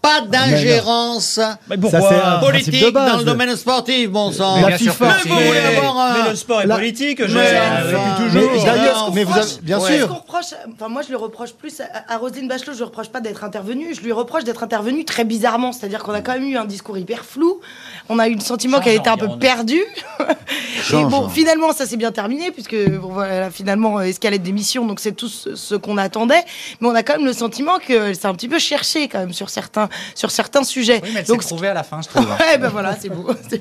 Pas 0.00 0.20
d'ingérence 0.20 1.38
Mais 1.68 1.74
Ça, 1.76 1.80
pourquoi 1.80 2.00
c'est 2.00 2.14
un 2.14 2.20
principe 2.38 2.50
politique 2.50 2.84
de 2.84 2.90
base. 2.90 3.12
dans 3.12 3.18
le 3.18 3.24
domaine 3.24 3.56
sportif, 3.56 4.10
bon 4.10 4.30
sang. 4.32 4.56
Mais 4.56 4.62
La 4.62 4.68
bien 4.68 4.78
sûr. 4.78 4.94
Mais 5.00 5.08
vous 5.08 5.34
voulez 5.34 5.50
Mais- 5.50 5.76
avoir 5.76 5.98
un- 5.98 6.12
Mais 6.24 6.30
le 6.30 6.36
sport 6.36 6.62
est 6.62 6.66
La- 6.66 6.74
politique, 6.76 7.26
je 7.26 7.36
Mais 7.36 7.46
sais, 7.48 7.56
enfin, 7.58 8.16
Mais 8.20 8.30
toujours. 8.30 8.64
d'ailleurs, 8.64 9.06
Non, 9.08 9.12
mais 9.14 9.24
vous 9.24 9.36
avez- 9.38 9.46
bien 9.62 9.78
ouais. 9.80 9.96
Sûr. 9.98 10.08
qu'on 10.08 10.14
reproche, 10.14 10.46
enfin 10.72 10.88
moi 10.88 11.02
je 11.02 11.10
le 11.10 11.16
reproche 11.16 11.52
plus 11.52 11.80
à, 11.80 11.84
à 12.14 12.16
Roselyne 12.18 12.46
Bachelot, 12.48 12.72
je 12.72 12.78
lui 12.78 12.84
reproche 12.84 13.08
pas 13.08 13.20
d'être 13.20 13.42
intervenue, 13.44 13.94
je 13.94 14.00
lui 14.00 14.12
reproche 14.12 14.44
d'être 14.44 14.62
intervenue 14.62 15.04
très 15.04 15.24
bizarrement, 15.24 15.72
c'est-à-dire 15.72 16.02
qu'on 16.02 16.12
a 16.14 16.20
quand 16.20 16.32
même 16.34 16.44
eu 16.48 16.56
un 16.56 16.64
discours 16.64 16.96
hyper 16.96 17.24
flou, 17.24 17.60
on 18.08 18.18
a 18.18 18.28
eu 18.28 18.34
le 18.34 18.40
sentiment 18.40 18.80
qu'elle 18.80 18.96
était 18.96 19.08
un 19.10 19.16
peu 19.16 19.28
perdue. 19.38 19.82
Et 20.92 21.04
bon, 21.04 21.28
finalement 21.28 21.72
ça 21.72 21.86
s'est 21.86 21.96
bien 21.96 22.12
terminé 22.12 22.50
puisque 22.50 22.76
bon, 22.90 23.08
voilà, 23.12 23.50
finalement 23.50 23.98
euh, 23.98 24.02
escalade 24.02 24.42
d'émission, 24.42 24.86
donc 24.86 25.00
c'est 25.00 25.12
tout 25.12 25.28
ce, 25.28 25.54
ce 25.56 25.74
qu'on 25.74 25.98
attendait, 25.98 26.44
mais 26.80 26.88
on 26.88 26.94
a 26.94 27.02
quand 27.02 27.16
même 27.16 27.26
le 27.26 27.32
sentiment 27.32 27.78
que 27.78 28.14
c'est 28.14 28.26
un 28.26 28.34
petit 28.34 28.48
peu 28.48 28.58
cherché 28.58 29.08
quand 29.08 29.18
même 29.18 29.32
sur 29.32 29.50
certains 29.50 29.87
sur 30.14 30.30
certains 30.30 30.64
sujets. 30.64 31.00
Oui, 31.02 31.10
mais 31.14 31.20
elle 31.20 31.26
donc 31.26 31.42
s'est 31.42 31.48
trouvée 31.48 31.68
à 31.68 31.74
la 31.74 31.82
fin, 31.82 32.00
je 32.02 32.08
trouve. 32.08 32.26
ouais 32.40 32.58
ben 32.58 32.68
voilà, 32.68 32.96
c'est 33.00 33.08
beau. 33.08 33.28
C'est- 33.48 33.60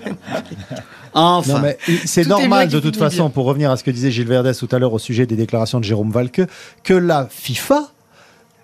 Enfin. 1.14 1.64
C'est 2.06 2.28
normal 2.28 2.68
de 2.68 2.80
toute 2.80 2.98
façon, 2.98 3.24
bien. 3.24 3.30
pour 3.30 3.46
revenir 3.46 3.72
à 3.72 3.78
ce 3.78 3.84
que 3.84 3.92
disait 3.92 4.12
Gilles 4.12 4.28
Verdès 4.28 4.54
tout 4.54 4.68
à 4.72 4.78
l'heure 4.80 4.94
au 4.94 5.00
sujet 5.00 5.26
des 5.26 5.36
déclarations 5.36 5.80
de 5.80 5.84
Jérôme 5.84 6.12
Valque, 6.12 6.42
que 6.84 6.94
la 6.94 7.28
FIFA 7.30 7.88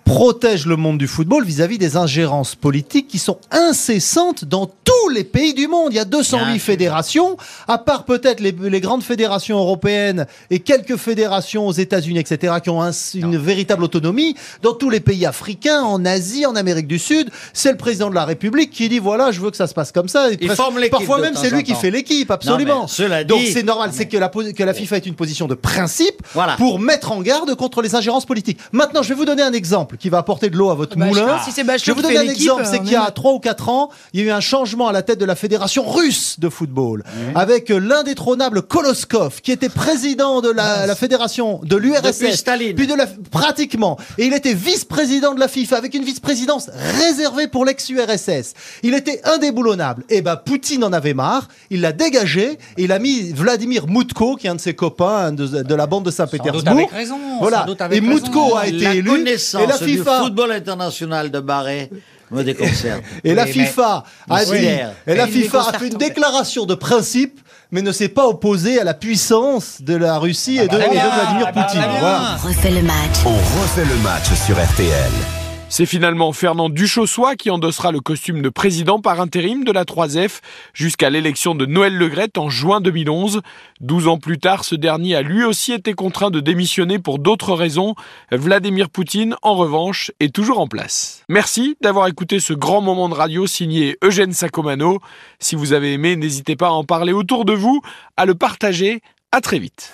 protège 0.04 0.66
le 0.66 0.76
monde 0.76 0.98
du 0.98 1.06
football 1.08 1.44
vis-à-vis 1.44 1.78
des 1.78 1.96
ingérences 1.96 2.54
politiques 2.54 3.08
qui 3.08 3.18
sont 3.18 3.38
incessantes 3.50 4.44
dans 4.44 4.66
tous 4.66 5.08
les 5.08 5.24
pays 5.24 5.54
du 5.54 5.66
monde. 5.66 5.88
Il 5.92 5.96
y 5.96 5.98
a 5.98 6.04
208 6.04 6.44
Bien 6.44 6.52
sûr. 6.54 6.62
fédérations, 6.62 7.36
à 7.68 7.78
part 7.78 8.04
peut-être 8.04 8.40
les, 8.40 8.52
les 8.52 8.80
grandes 8.80 9.02
fédérations 9.02 9.58
européennes 9.58 10.26
et 10.50 10.60
quelques 10.60 10.96
fédérations 10.96 11.66
aux 11.66 11.72
États-Unis, 11.72 12.18
etc., 12.20 12.54
qui 12.62 12.70
ont 12.70 12.82
un- 12.82 12.90
une 13.14 13.36
véritable 13.36 13.82
autonomie. 13.84 14.34
Dans 14.62 14.74
tous 14.74 14.90
les 14.90 15.00
pays 15.00 15.24
africains, 15.26 15.82
en 15.82 16.04
Asie, 16.04 16.44
en 16.46 16.54
Amérique 16.56 16.86
du 16.86 16.98
Sud, 16.98 17.30
c'est 17.52 17.70
le 17.70 17.76
président 17.78 18.10
de 18.10 18.14
la 18.14 18.24
République 18.24 18.70
qui 18.70 18.88
dit 18.88 18.98
voilà, 18.98 19.32
je 19.32 19.40
veux 19.40 19.50
que 19.50 19.56
ça 19.56 19.66
se 19.66 19.74
passe 19.74 19.90
comme 19.92 20.08
ça. 20.08 20.30
Et 20.30 20.36
Il 20.40 20.46
presque- 20.46 20.60
forme 20.60 20.76
l'équipe 20.78 20.92
Parfois 20.92 21.18
même, 21.20 21.34
c'est 21.34 21.50
lui 21.50 21.62
qui 21.62 21.74
fait 21.74 21.90
l'équipe, 21.90 22.30
absolument. 22.30 22.82
Non, 22.82 22.86
cela 22.88 23.24
Donc 23.24 23.40
dit- 23.40 23.52
c'est 23.52 23.62
normal, 23.62 23.90
c'est 23.92 24.06
que 24.06 24.16
la, 24.16 24.28
posi- 24.28 24.52
que 24.52 24.62
la 24.62 24.74
FIFA 24.74 24.96
est 24.98 25.06
une 25.06 25.14
position 25.14 25.46
de 25.48 25.54
principe 25.54 26.22
Voilà. 26.34 26.56
pour 26.56 26.78
mettre 26.78 27.10
en 27.12 27.20
garde 27.22 27.54
contre 27.54 27.80
les 27.82 27.94
ingérences 27.94 28.26
politiques. 28.26 28.58
Maintenant, 28.72 29.02
je 29.02 29.08
vais 29.08 29.14
vous 29.14 29.24
donner 29.24 29.42
un 29.42 29.52
exemple 29.52 29.93
qui 29.98 30.08
va 30.08 30.18
apporter 30.18 30.50
de 30.50 30.56
l'eau 30.56 30.70
à 30.70 30.74
votre 30.74 30.96
Bah, 30.96 31.06
je 31.06 31.20
moulin. 31.20 31.38
si 31.44 31.50
je 31.50 31.56
vais 31.56 31.92
vous 31.92 32.08
fait 32.08 32.16
un 32.16 32.22
exemple, 32.22 32.64
c'est 32.64 32.80
qu'il 32.80 32.92
y 32.92 32.96
a 32.96 33.02
mal. 33.02 33.12
3 33.14 33.32
ou 33.32 33.38
4 33.38 33.68
ans, 33.68 33.90
il 34.12 34.20
y 34.20 34.22
a 34.22 34.26
eu 34.26 34.30
un 34.30 34.40
changement 34.40 34.88
à 34.88 34.92
la 34.92 35.02
tête 35.02 35.18
de 35.18 35.24
la 35.24 35.34
fédération 35.34 35.88
russe 35.88 36.38
de 36.40 36.48
football 36.48 37.02
avec 37.34 37.68
l'indétrônable 37.68 38.62
Koloskov 38.62 39.40
qui 39.40 39.52
était 39.52 39.68
président 39.68 40.40
de 40.40 40.50
la, 40.50 40.86
la 40.86 40.94
fédération 40.94 41.60
de 41.62 41.76
l'URSS 41.76 42.42
puis 42.76 42.86
de 42.86 42.94
la 42.94 43.06
pratiquement 43.30 43.98
et 44.18 44.26
il 44.26 44.32
était 44.34 44.54
vice-président 44.54 45.34
de 45.34 45.40
la 45.40 45.48
FIFA 45.48 45.76
avec 45.76 45.94
une 45.94 46.04
vice-présidence 46.04 46.70
réservée 46.98 47.48
pour 47.48 47.64
l'ex-URSS. 47.64 48.54
Il 48.82 48.94
était 48.94 49.20
indéboulonnable. 49.24 50.04
Et 50.08 50.22
ben 50.22 50.36
Poutine 50.36 50.84
en 50.84 50.92
avait 50.92 51.14
marre, 51.14 51.48
il 51.70 51.80
l'a 51.80 51.92
dégagé 51.92 52.58
et 52.76 52.84
il 52.84 52.92
a 52.92 52.98
mis 52.98 53.32
Vladimir 53.32 53.86
Moutko 53.86 54.36
qui 54.36 54.46
est 54.46 54.50
un 54.50 54.54
de 54.56 54.60
ses 54.60 54.74
copains 54.74 55.32
de, 55.32 55.46
de 55.62 55.74
la 55.74 55.86
bande 55.86 56.04
de 56.04 56.10
Saint-Pétersbourg. 56.10 56.72
avec 56.72 56.90
raison. 56.90 57.18
Voilà. 57.40 57.66
Et. 57.90 58.00
Moutko 58.00 58.56
a 58.56 58.66
été 58.66 58.84
élu 58.84 59.10
connaissance 59.10 59.62
et 59.62 59.66
la 59.66 59.78
du 59.86 59.98
FIFA 59.98 60.20
football 60.22 60.52
international 60.52 61.30
de 61.30 61.40
Barré 61.40 61.90
me 62.30 62.42
déconcerte. 62.42 63.02
et 63.22 63.34
la 63.34 63.44
mais- 63.44 63.52
FIFA 63.52 64.04
a 64.28 64.44
Oui. 64.50 64.58
dit, 64.60 64.66
et 64.66 65.14
la 65.14 65.14
Il 65.14 65.20
est 65.20 65.26
FIFA 65.28 65.60
a 65.72 65.78
fait 65.78 65.88
une 65.88 65.98
déclaration 65.98 66.64
de 66.66 66.74
principe, 66.74 67.40
mais 67.70 67.82
ne 67.82 67.92
s'est 67.92 68.08
pas 68.08 68.26
opposée 68.26 68.80
à 68.80 68.84
la 68.84 68.94
puissance 68.94 69.80
de 69.80 69.94
la 69.94 70.18
Russie 70.18 70.56
et, 70.58 70.62
de, 70.66 70.76
bah, 70.76 70.84
et 70.84 70.88
de 70.88 70.92
bien, 70.94 71.08
Vladimir 71.14 71.46
bah, 71.46 71.52
bah, 71.54 71.62
Poutine. 71.64 71.80
bien. 71.80 72.00
Voilà. 72.00 72.36
refait 72.42 72.70
le 72.70 72.82
match. 72.82 73.16
On 73.26 73.60
refait 73.62 73.84
le 73.84 73.96
match 74.02 74.32
sur 74.46 74.56
RTL. 74.56 75.43
C'est 75.76 75.86
finalement 75.86 76.32
Fernand 76.32 76.68
Duchossois 76.68 77.34
qui 77.34 77.50
endossera 77.50 77.90
le 77.90 77.98
costume 77.98 78.42
de 78.42 78.48
président 78.48 79.00
par 79.00 79.20
intérim 79.20 79.64
de 79.64 79.72
la 79.72 79.82
3F 79.82 80.38
jusqu'à 80.72 81.10
l'élection 81.10 81.56
de 81.56 81.66
Noël 81.66 81.96
Legrette 81.96 82.38
en 82.38 82.48
juin 82.48 82.80
2011. 82.80 83.40
Douze 83.80 84.06
ans 84.06 84.18
plus 84.18 84.38
tard, 84.38 84.64
ce 84.64 84.76
dernier 84.76 85.16
a 85.16 85.22
lui 85.22 85.42
aussi 85.42 85.72
été 85.72 85.94
contraint 85.94 86.30
de 86.30 86.38
démissionner 86.38 87.00
pour 87.00 87.18
d'autres 87.18 87.54
raisons. 87.54 87.96
Vladimir 88.30 88.88
Poutine, 88.88 89.34
en 89.42 89.56
revanche, 89.56 90.12
est 90.20 90.32
toujours 90.32 90.60
en 90.60 90.68
place. 90.68 91.24
Merci 91.28 91.76
d'avoir 91.80 92.06
écouté 92.06 92.38
ce 92.38 92.52
grand 92.52 92.80
moment 92.80 93.08
de 93.08 93.14
radio 93.14 93.48
signé 93.48 93.96
Eugène 94.04 94.32
Sacomano. 94.32 95.00
Si 95.40 95.56
vous 95.56 95.72
avez 95.72 95.94
aimé, 95.94 96.14
n'hésitez 96.14 96.54
pas 96.54 96.68
à 96.68 96.70
en 96.70 96.84
parler 96.84 97.12
autour 97.12 97.44
de 97.44 97.52
vous, 97.52 97.80
à 98.16 98.26
le 98.26 98.36
partager. 98.36 99.00
À 99.32 99.40
très 99.40 99.58
vite. 99.58 99.92